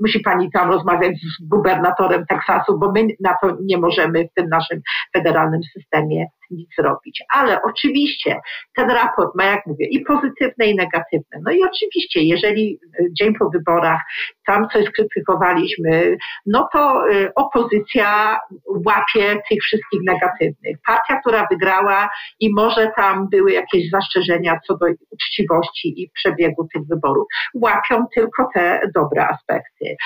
[0.00, 4.48] musi pani tam rozmawiać z gubernatorem Teksasu, bo my na to nie możemy w tym
[4.48, 4.80] naszym
[5.16, 7.22] federalnym systemie nic zrobić.
[7.34, 8.40] Ale oczywiście
[8.76, 11.38] ten raport ma, jak mówię, i pozytywne, i negatywne.
[11.42, 14.00] No i oczywiście, jeżeli e, dzień po wyborach
[14.46, 18.38] tam coś skrytykowaliśmy, no to e, opozycja
[18.86, 20.76] łapie tych wszystkich negatywnych.
[20.86, 22.08] Partia, która wygrała
[22.40, 28.48] i może tam były jakieś zastrzeżenia co do uczciwości i przebiegu tych wyborów, łapią tylko
[28.54, 29.96] te dobre aspekty.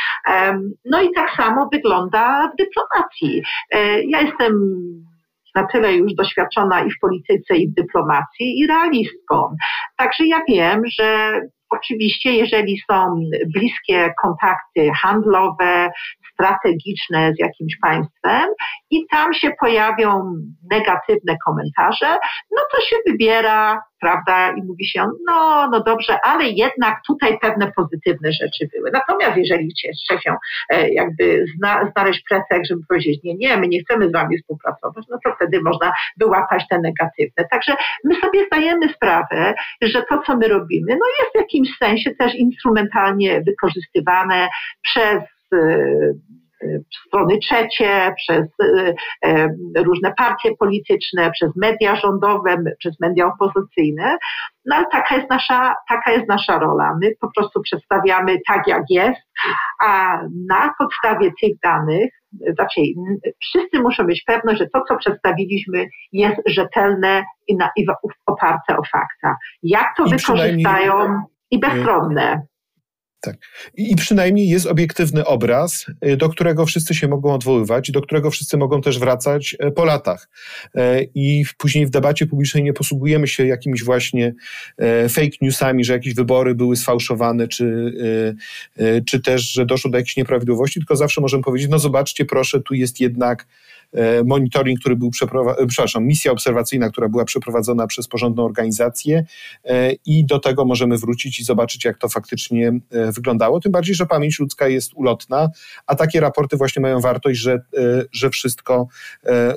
[0.85, 3.43] No i tak samo wygląda w dyplomacji.
[3.71, 4.53] E, ja jestem
[5.55, 9.57] na tyle już doświadczona i w polityce, i w dyplomacji, i realistką.
[9.97, 11.41] Także ja wiem, że
[11.71, 13.21] Oczywiście, jeżeli są
[13.55, 15.91] bliskie kontakty handlowe,
[16.39, 18.49] strategiczne z jakimś państwem
[18.91, 20.35] i tam się pojawią
[20.71, 22.17] negatywne komentarze,
[22.51, 27.73] no to się wybiera, prawda, i mówi się, no, no dobrze, ale jednak tutaj pewne
[27.77, 28.91] pozytywne rzeczy były.
[28.93, 29.69] Natomiast jeżeli
[30.05, 30.35] chce się
[30.71, 35.05] e, jakby zna, znaleźć pretekst, żeby powiedzieć, nie, nie, my nie chcemy z wami współpracować,
[35.11, 37.49] no to wtedy można wyłapać te negatywne.
[37.51, 42.11] Także my sobie zdajemy sprawę, że to, co my robimy, no jest w jakimś sensie
[42.15, 44.49] też instrumentalnie wykorzystywane
[44.83, 45.38] przez
[47.07, 48.47] strony trzecie, przez
[49.25, 54.19] e, różne partie polityczne, przez media rządowe, przez media opozycyjne.
[54.67, 56.97] No ale taka jest nasza, taka jest nasza rola.
[57.03, 59.21] My po prostu przedstawiamy tak, jak jest,
[59.85, 60.19] a
[60.49, 62.11] na podstawie tych danych,
[62.55, 62.81] znaczy
[63.43, 67.87] wszyscy muszą mieć pewność, że to, co przedstawiliśmy, jest rzetelne i, na, i
[68.27, 69.37] oparte o fakta.
[69.63, 72.43] Jak to I wykorzystają i bezstronne.
[73.21, 73.37] Tak.
[73.75, 78.57] I przynajmniej jest obiektywny obraz, y, do którego wszyscy się mogą odwoływać do którego wszyscy
[78.57, 80.29] mogą też wracać y, po latach.
[80.77, 84.35] Y, I później w debacie publicznej nie posługujemy się jakimiś właśnie
[85.09, 87.93] fake newsami, że jakieś wybory były sfałszowane, czy,
[89.07, 92.75] czy też, że doszło do jakichś nieprawidłowości, tylko zawsze możemy powiedzieć, no zobaczcie, proszę, tu
[92.75, 93.47] jest jednak
[94.25, 99.25] monitoring, który był przeprowadzony, przepraszam, misja obserwacyjna, która była przeprowadzona przez porządną organizację
[99.65, 103.61] e, i do tego możemy wrócić i zobaczyć, jak to faktycznie e, wyglądało.
[103.61, 105.49] Tym bardziej, że pamięć ludzka jest ulotna,
[105.87, 107.61] a takie raporty właśnie mają wartość, że,
[108.13, 108.87] że wszystko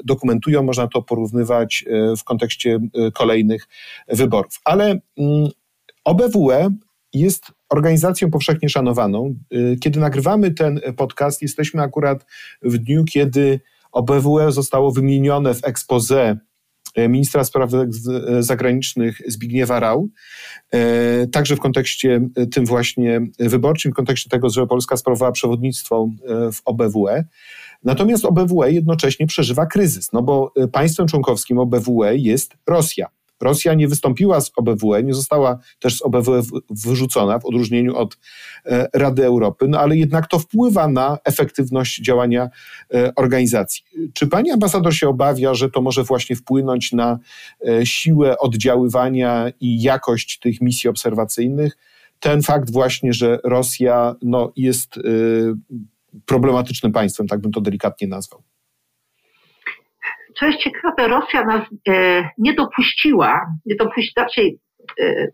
[0.06, 1.86] dokumentują, można to porównywać
[2.18, 2.80] w kontekście
[3.14, 3.68] kolejnych
[4.08, 4.60] wyborów.
[4.66, 5.50] Ale mm,
[6.04, 6.70] OBWE
[7.14, 9.36] jest organizacją powszechnie szanowaną.
[9.82, 12.26] Kiedy nagrywamy ten podcast, jesteśmy akurat
[12.62, 13.60] w dniu, kiedy
[13.92, 16.38] OBWE zostało wymienione w expose
[16.96, 17.72] e, ministra spraw
[18.40, 20.10] zagranicznych Zbigniewa Rau,
[20.72, 26.10] e, także w kontekście e, tym właśnie wyborczym, w kontekście tego, że Polska sprawowała przewodnictwo
[26.54, 27.24] w OBWE.
[27.84, 33.08] Natomiast OBWE jednocześnie przeżywa kryzys, no bo państwem członkowskim OBWE jest Rosja.
[33.42, 38.18] Rosja nie wystąpiła z OBWE, nie została też z OBWE wyrzucona w odróżnieniu od
[38.66, 42.50] e, Rady Europy, no ale jednak to wpływa na efektywność działania
[42.94, 43.84] e, organizacji.
[44.14, 47.20] Czy pani ambasador się obawia, że to może właśnie wpłynąć na
[47.68, 51.78] e, siłę oddziaływania i jakość tych misji obserwacyjnych?
[52.20, 55.00] Ten fakt właśnie, że Rosja no, jest
[56.26, 58.44] problematycznym państwem, tak bym to delikatnie nazwał
[60.40, 64.60] co jest ciekawe, Rosja nas e, nie dopuściła, nie dopuściła, raczej
[65.00, 65.28] e,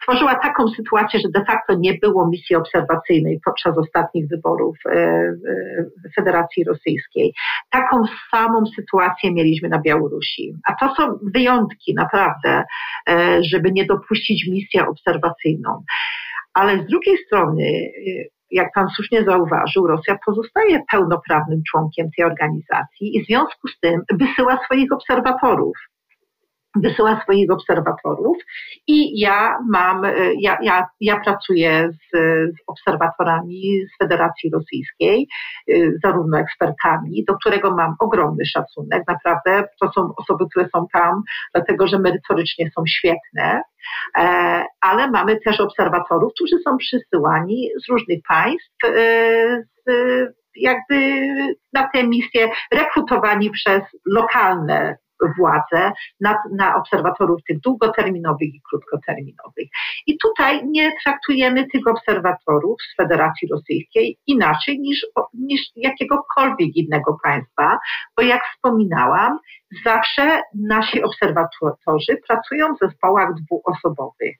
[0.00, 5.32] stworzyła taką sytuację, że de facto nie było misji obserwacyjnej podczas ostatnich wyborów e,
[6.16, 7.32] Federacji Rosyjskiej.
[7.70, 7.96] Taką
[8.30, 10.54] samą sytuację mieliśmy na Białorusi.
[10.64, 12.64] A to są wyjątki naprawdę,
[13.40, 15.84] żeby nie dopuścić misję obserwacyjną.
[16.54, 17.64] Ale z drugiej strony
[18.54, 24.00] jak pan słusznie zauważył, Rosja pozostaje pełnoprawnym członkiem tej organizacji i w związku z tym
[24.12, 25.76] wysyła swoich obserwatorów
[26.74, 28.36] wysyła swoich obserwatorów
[28.86, 30.02] i ja mam,
[30.40, 32.16] ja, ja, ja pracuję z,
[32.54, 35.28] z, obserwatorami z Federacji Rosyjskiej,
[35.70, 39.02] y, zarówno ekspertami, do którego mam ogromny szacunek.
[39.08, 41.22] Naprawdę to są osoby, które są tam,
[41.54, 43.62] dlatego że merytorycznie są świetne,
[44.18, 49.90] e, ale mamy też obserwatorów, którzy są przysyłani z różnych państw, e, z,
[50.56, 51.26] jakby
[51.72, 54.96] na tę misję rekrutowani przez lokalne
[55.38, 59.68] władze na, na obserwatorów tych długoterminowych i krótkoterminowych.
[60.06, 67.78] I tutaj nie traktujemy tych obserwatorów z Federacji Rosyjskiej inaczej niż, niż jakiegokolwiek innego państwa,
[68.16, 69.38] bo jak wspominałam,
[69.84, 74.36] zawsze nasi obserwatorzy pracują w zespołach dwuosobowych.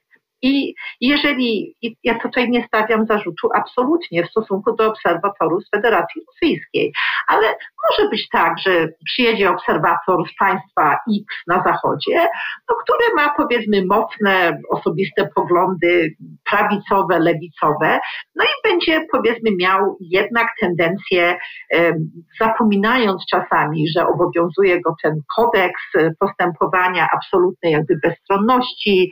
[0.47, 6.92] I jeżeli, ja tutaj nie stawiam zarzutu absolutnie w stosunku do obserwatorów z Federacji Rosyjskiej,
[7.28, 7.47] ale
[7.88, 12.26] może być tak, że przyjedzie obserwator z państwa X na zachodzie,
[12.68, 16.14] no, który ma powiedzmy mocne osobiste poglądy
[16.51, 17.99] prawicowe, lewicowe,
[18.36, 21.36] no i będzie powiedzmy miał jednak tendencję,
[22.40, 25.82] zapominając czasami, że obowiązuje go ten kodeks
[26.18, 29.11] postępowania absolutnej jakby bezstronności,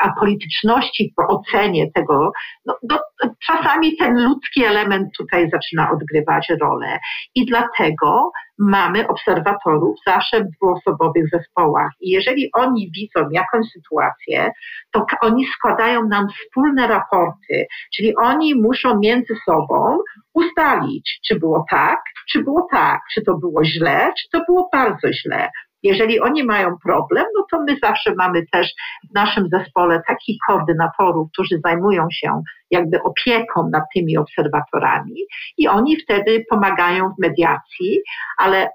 [0.00, 2.32] apolityczności w ocenie tego,
[2.66, 3.00] no, no,
[3.46, 6.98] czasami ten ludzki element tutaj zaczyna odgrywać rolę.
[7.34, 11.90] I dlatego mamy obserwatorów zawsze w dwuosobowych zespołach.
[12.00, 14.52] I jeżeli oni widzą jakąś sytuację,
[14.90, 17.66] to oni składają nam wspólne raporty,
[17.96, 19.98] czyli oni muszą między sobą
[20.34, 25.12] ustalić, czy było tak, czy było tak, czy to było źle, czy to było bardzo
[25.12, 25.48] źle.
[25.82, 28.72] Jeżeli oni mają problem, no to my zawsze mamy też
[29.10, 35.14] w naszym zespole takich koordynatorów, którzy zajmują się jakby opieką nad tymi obserwatorami
[35.58, 38.00] i oni wtedy pomagają w mediacji,
[38.38, 38.68] ale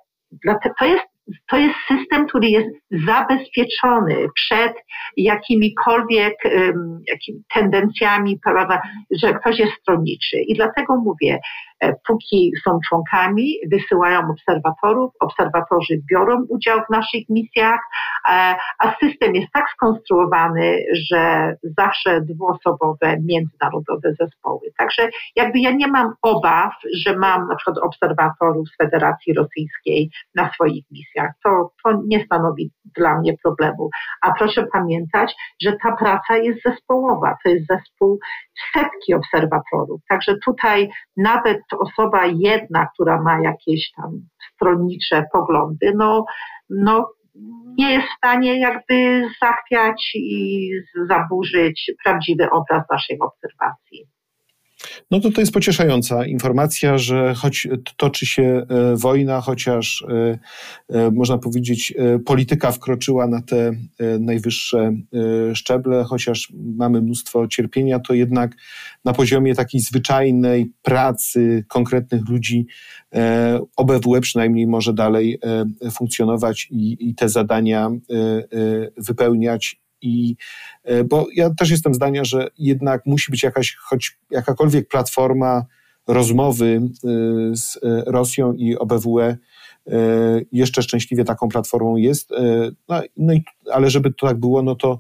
[0.80, 1.06] to jest
[1.50, 2.68] to jest system, który jest
[3.06, 4.74] zabezpieczony przed
[5.18, 7.02] jakimikolwiek um,
[7.54, 8.82] tendencjami, prawda,
[9.12, 10.38] że ktoś jest stronniczy.
[10.38, 11.40] I dlatego mówię,
[12.08, 17.80] póki są członkami, wysyłają obserwatorów, obserwatorzy biorą udział w naszych misjach,
[18.30, 24.68] e, a system jest tak skonstruowany, że zawsze dwuosobowe, międzynarodowe zespoły.
[24.78, 30.54] Także jakby ja nie mam obaw, że mam na przykład obserwatorów z Federacji Rosyjskiej na
[30.54, 31.32] swoich misjach.
[31.44, 33.90] To, to nie stanowi dla mnie problemu.
[34.22, 37.38] A proszę pamiętać, że ta praca jest zespołowa.
[37.44, 38.20] To jest zespół
[38.74, 40.02] setki obserwatorów.
[40.10, 44.12] Także tutaj nawet osoba jedna, która ma jakieś tam
[44.54, 46.26] stronnicze poglądy, no,
[46.70, 47.10] no
[47.78, 50.70] nie jest w stanie jakby zachwiać i
[51.10, 54.08] zaburzyć prawdziwy obraz naszej obserwacji.
[55.12, 57.68] No to to jest pocieszająca informacja, że choć
[57.98, 60.40] toczy się e, wojna, chociaż e,
[60.90, 61.94] e, można powiedzieć
[62.26, 63.72] polityka wkroczyła na te
[64.20, 64.94] najwyższe
[65.54, 68.56] szczeble, chociaż mamy mnóstwo cierpienia, to jednak
[69.06, 72.68] na poziomie takiej zwyczajnej pracy konkretnych ludzi
[73.76, 75.40] OBWE przynajmniej może dalej
[75.92, 77.90] funkcjonować i, i te zadania
[78.98, 80.36] wypełniać i,
[80.84, 85.66] e, bo ja też jestem zdania, że jednak musi być jakaś, choć jakakolwiek platforma
[86.08, 87.10] rozmowy e,
[87.56, 89.38] z e, Rosją i OBWE
[90.52, 92.32] jeszcze szczęśliwie taką platformą jest.
[92.32, 95.00] E, no, no i, ale żeby to tak było, no to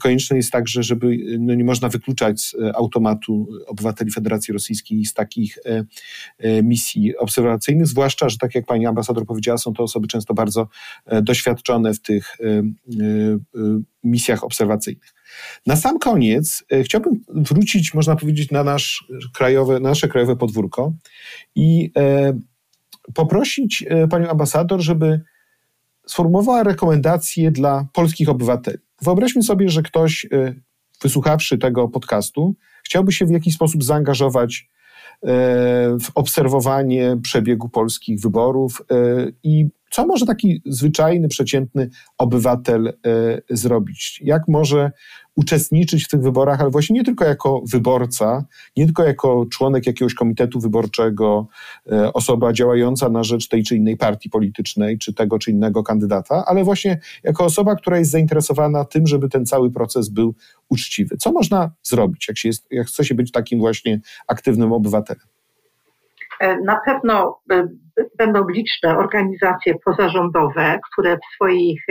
[0.00, 5.58] konieczne jest także, żeby no nie można wykluczać z automatu obywateli Federacji Rosyjskiej z takich
[6.38, 10.68] e, misji obserwacyjnych, zwłaszcza, że tak jak pani ambasador powiedziała, są to osoby często bardzo
[11.22, 12.36] doświadczone w tych
[14.04, 15.14] misjach obserwacyjnych.
[15.66, 19.04] Na sam koniec chciałbym wrócić, można powiedzieć, na, nasz
[19.34, 20.92] krajowe, na nasze krajowe podwórko
[21.54, 21.92] i
[23.14, 25.20] poprosić e, panią ambasador, żeby
[26.06, 28.78] sformułowała rekomendacje dla polskich obywateli.
[29.02, 30.54] Wyobraźmy sobie, że ktoś, e,
[31.02, 32.54] wysłuchawszy tego podcastu,
[32.84, 34.68] chciałby się w jakiś sposób zaangażować
[35.22, 35.26] e,
[36.00, 38.82] w obserwowanie przebiegu polskich wyborów
[39.42, 42.92] i co może taki zwyczajny, przeciętny obywatel
[43.50, 44.20] zrobić?
[44.24, 44.90] Jak może
[45.40, 48.44] uczestniczyć w tych wyborach, ale właśnie nie tylko jako wyborca,
[48.76, 51.46] nie tylko jako członek jakiegoś komitetu wyborczego,
[51.92, 56.44] e, osoba działająca na rzecz tej czy innej partii politycznej, czy tego czy innego kandydata,
[56.46, 60.34] ale właśnie jako osoba, która jest zainteresowana tym, żeby ten cały proces był
[60.68, 61.16] uczciwy.
[61.16, 65.26] Co można zrobić, jak, się jest, jak chce się być takim właśnie aktywnym obywatelem?
[66.40, 67.68] E, na pewno e,
[68.18, 71.84] będą liczne organizacje pozarządowe, które w swoich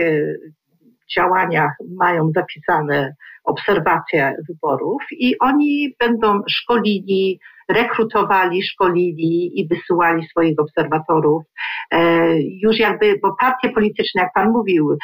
[1.16, 7.40] działaniach mają zapisane obserwacje wyborów i oni będą szkolili,
[7.70, 11.44] rekrutowali, szkolili i wysyłali swoich obserwatorów.
[11.92, 14.98] E, już jakby, bo partie polityczne, jak Pan mówił,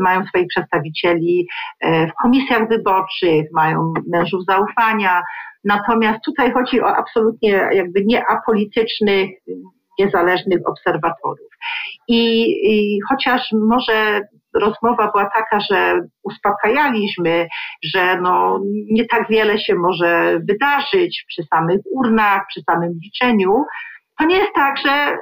[0.00, 1.48] mają swoich przedstawicieli
[1.80, 5.22] e, w komisjach wyborczych, mają mężów zaufania,
[5.64, 9.30] natomiast tutaj chodzi o absolutnie jakby nieapolitycznych,
[9.98, 11.48] niezależnych obserwatorów.
[12.08, 14.20] I, I, chociaż może
[14.58, 17.48] rozmowa była taka, że uspokajaliśmy,
[17.82, 23.64] że no, nie tak wiele się może wydarzyć przy samych urnach, przy samym liczeniu,
[24.18, 25.16] to nie jest tak, że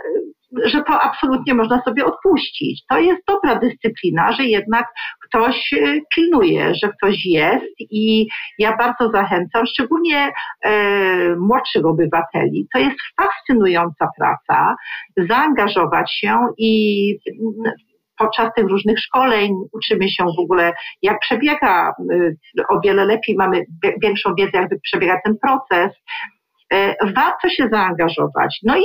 [0.64, 2.82] że to absolutnie można sobie odpuścić.
[2.88, 4.86] To jest dobra dyscyplina, że jednak
[5.28, 8.26] ktoś e, pilnuje, że ktoś jest i
[8.58, 10.32] ja bardzo zachęcam, szczególnie
[10.64, 12.68] e, młodszych obywateli.
[12.74, 14.76] To jest fascynująca praca,
[15.16, 17.18] zaangażować się i
[18.18, 21.92] podczas tych różnych szkoleń uczymy się w ogóle, jak przebiega,
[22.58, 23.64] e, o wiele lepiej mamy
[24.02, 25.92] większą wiedzę, jak przebiega ten proces,
[26.72, 28.58] E, warto się zaangażować.
[28.62, 28.82] No i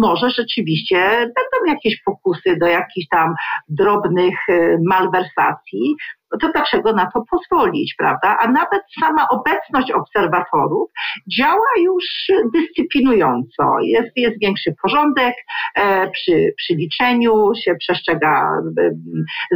[0.00, 3.34] może rzeczywiście będą jakieś pokusy do jakichś tam
[3.68, 5.94] drobnych e, malwersacji,
[6.40, 8.36] to dlaczego na to pozwolić, prawda?
[8.40, 10.90] A nawet sama obecność obserwatorów
[11.38, 12.04] działa już
[12.54, 13.76] dyscyplinująco.
[13.82, 15.34] Jest, jest większy porządek
[15.74, 18.50] e, przy, przy liczeniu, się przestrzega
[18.80, 18.90] e,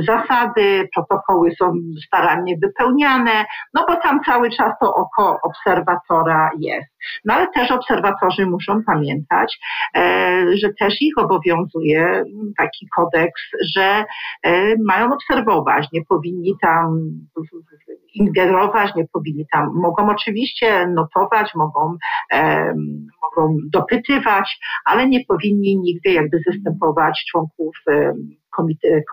[0.02, 1.72] zasady, protokoły są
[2.06, 3.44] starannie wypełniane,
[3.74, 6.92] no bo tam cały czas to oko obserwatora jest.
[7.24, 9.58] No ale też obserwatorzy muszą pamiętać,
[9.96, 12.24] e, że też ich obowiązuje
[12.58, 13.42] taki kodeks,
[13.76, 14.04] że
[14.84, 16.98] mają obserwować, nie powinni tam
[18.14, 21.96] ingerować, nie powinni tam, mogą oczywiście notować, mogą,
[22.32, 22.74] e,
[23.22, 28.12] mogą dopytywać, ale nie powinni nigdy jakby zastępować członków e,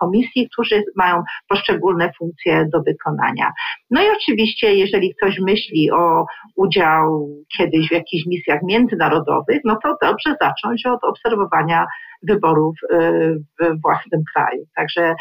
[0.00, 3.52] komisji, którzy mają poszczególne funkcje do wykonania.
[3.90, 6.24] No i oczywiście, jeżeli ktoś myśli o
[6.56, 7.28] udział
[7.58, 11.86] kiedyś w jakichś misjach międzynarodowych, no to dobrze zacząć od obserwowania
[12.22, 12.96] wyborów y,
[13.60, 14.64] w własnym kraju.
[14.76, 15.14] Także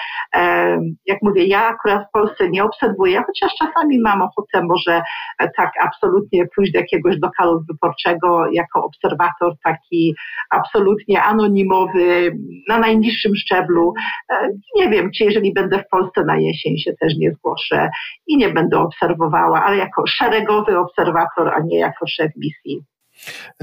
[1.06, 5.02] jak mówię, ja akurat w Polsce nie obserwuję, chociaż czasami mam ochotę może
[5.40, 10.16] e, tak absolutnie pójść do jakiegoś lokalu wyborczego jako obserwator taki
[10.50, 12.32] absolutnie anonimowy,
[12.70, 13.94] na najniższym szczeblu.
[14.30, 17.90] E, nie wiem, czy jeżeli będę w Polsce na jesień się też nie zgłoszę
[18.28, 22.84] i nie będę obserwowała, ale jako szeregowy obserwator, a nie jako szef misji.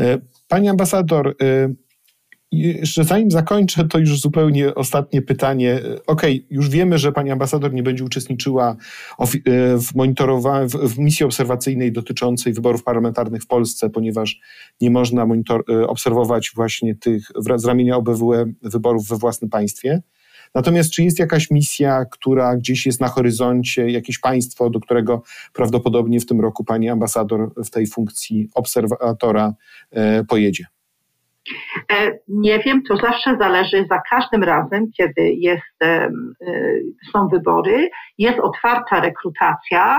[0.00, 0.18] E,
[0.48, 1.36] pani ambasador,
[2.52, 5.80] jeszcze zanim zakończę, to już zupełnie ostatnie pytanie.
[6.06, 8.76] Okej, okay, już wiemy, że pani ambasador nie będzie uczestniczyła
[9.78, 14.40] w, monitorowa- w misji obserwacyjnej dotyczącej wyborów parlamentarnych w Polsce, ponieważ
[14.80, 17.22] nie można monitor- obserwować właśnie tych
[17.56, 20.02] z ramienia OBWE wyborów we własnym państwie.
[20.56, 26.20] Natomiast czy jest jakaś misja, która gdzieś jest na horyzoncie, jakieś państwo, do którego prawdopodobnie
[26.20, 29.52] w tym roku pani ambasador w tej funkcji obserwatora
[29.92, 30.64] e, pojedzie?
[31.92, 36.10] E, nie wiem, to zawsze zależy za każdym razem, kiedy jest, e,
[37.12, 37.88] są wybory,
[38.18, 39.98] jest otwarta rekrutacja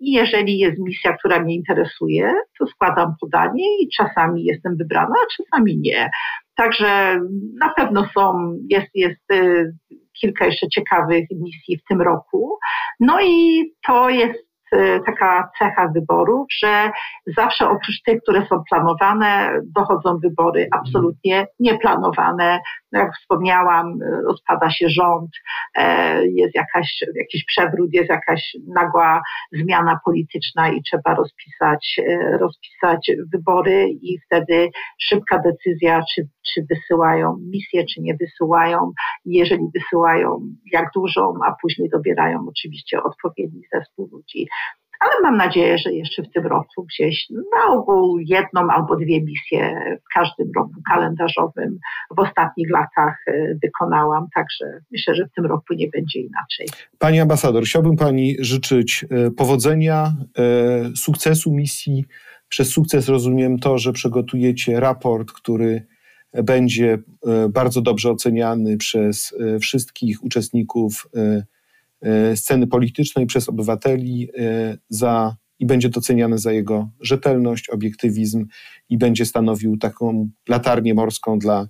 [0.00, 5.42] i jeżeli jest misja, która mnie interesuje, to składam podanie i czasami jestem wybrana, a
[5.42, 6.10] czasami nie.
[6.56, 7.20] Także
[7.60, 9.72] na pewno są, jest, jest y,
[10.20, 12.58] kilka jeszcze ciekawych misji w tym roku.
[13.00, 14.53] No i to jest
[15.06, 16.90] taka cecha wyborów, że
[17.36, 22.60] zawsze oprócz tych, które są planowane, dochodzą wybory absolutnie nieplanowane.
[22.92, 23.98] No jak wspomniałam,
[24.28, 25.30] rozpada się rząd,
[25.76, 33.10] e, jest jakaś, jakiś przewrót, jest jakaś nagła zmiana polityczna i trzeba rozpisać, e, rozpisać
[33.32, 38.92] wybory i wtedy szybka decyzja, czy, czy wysyłają misję, czy nie wysyłają.
[39.24, 40.40] Jeżeli wysyłają,
[40.72, 44.48] jak dużą, a później dobierają oczywiście odpowiedni zespół ludzi
[45.04, 49.74] ale mam nadzieję, że jeszcze w tym roku gdzieś na ogół jedną albo dwie misje
[50.04, 51.78] w każdym roku kalendarzowym
[52.16, 56.66] w ostatnich latach e, wykonałam, także myślę, że w tym roku nie będzie inaczej.
[56.98, 62.04] Pani ambasador, chciałbym Pani życzyć e, powodzenia, e, sukcesu misji.
[62.48, 65.86] Przez sukces rozumiem to, że przygotujecie raport, który
[66.44, 66.98] będzie
[67.48, 71.08] bardzo dobrze oceniany przez wszystkich uczestników
[72.34, 78.46] sceny politycznej przez obywateli e, za, i będzie doceniany za jego rzetelność, obiektywizm
[78.88, 81.68] i będzie stanowił taką latarnię morską dla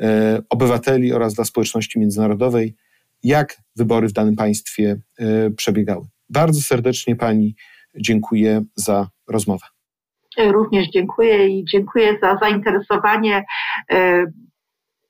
[0.00, 2.76] e, obywateli oraz dla społeczności międzynarodowej,
[3.22, 5.00] jak wybory w danym państwie
[5.56, 6.06] przebiegały.
[6.28, 7.54] Bardzo serdecznie Pani
[7.96, 9.66] dziękuję za rozmowę.
[10.38, 13.44] Również dziękuję i dziękuję za zainteresowanie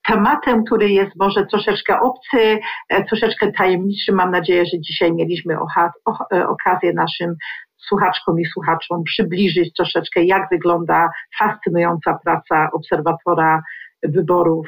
[0.09, 4.13] tematem, który jest może troszeczkę obcy, e, troszeczkę tajemniczy.
[4.13, 7.35] Mam nadzieję, że dzisiaj mieliśmy e, okazję naszym
[7.77, 13.63] słuchaczkom i słuchaczom przybliżyć troszeczkę, jak wygląda fascynująca praca obserwatora
[14.03, 14.67] wyborów.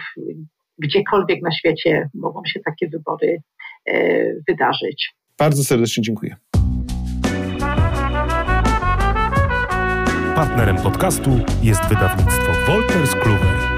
[0.78, 3.38] Gdziekolwiek na świecie mogą się takie wybory
[3.86, 5.14] e, wydarzyć.
[5.38, 6.36] Bardzo serdecznie dziękuję.
[10.34, 11.30] Partnerem podcastu
[11.62, 13.71] jest wydawnictwo Wolters Kluwer.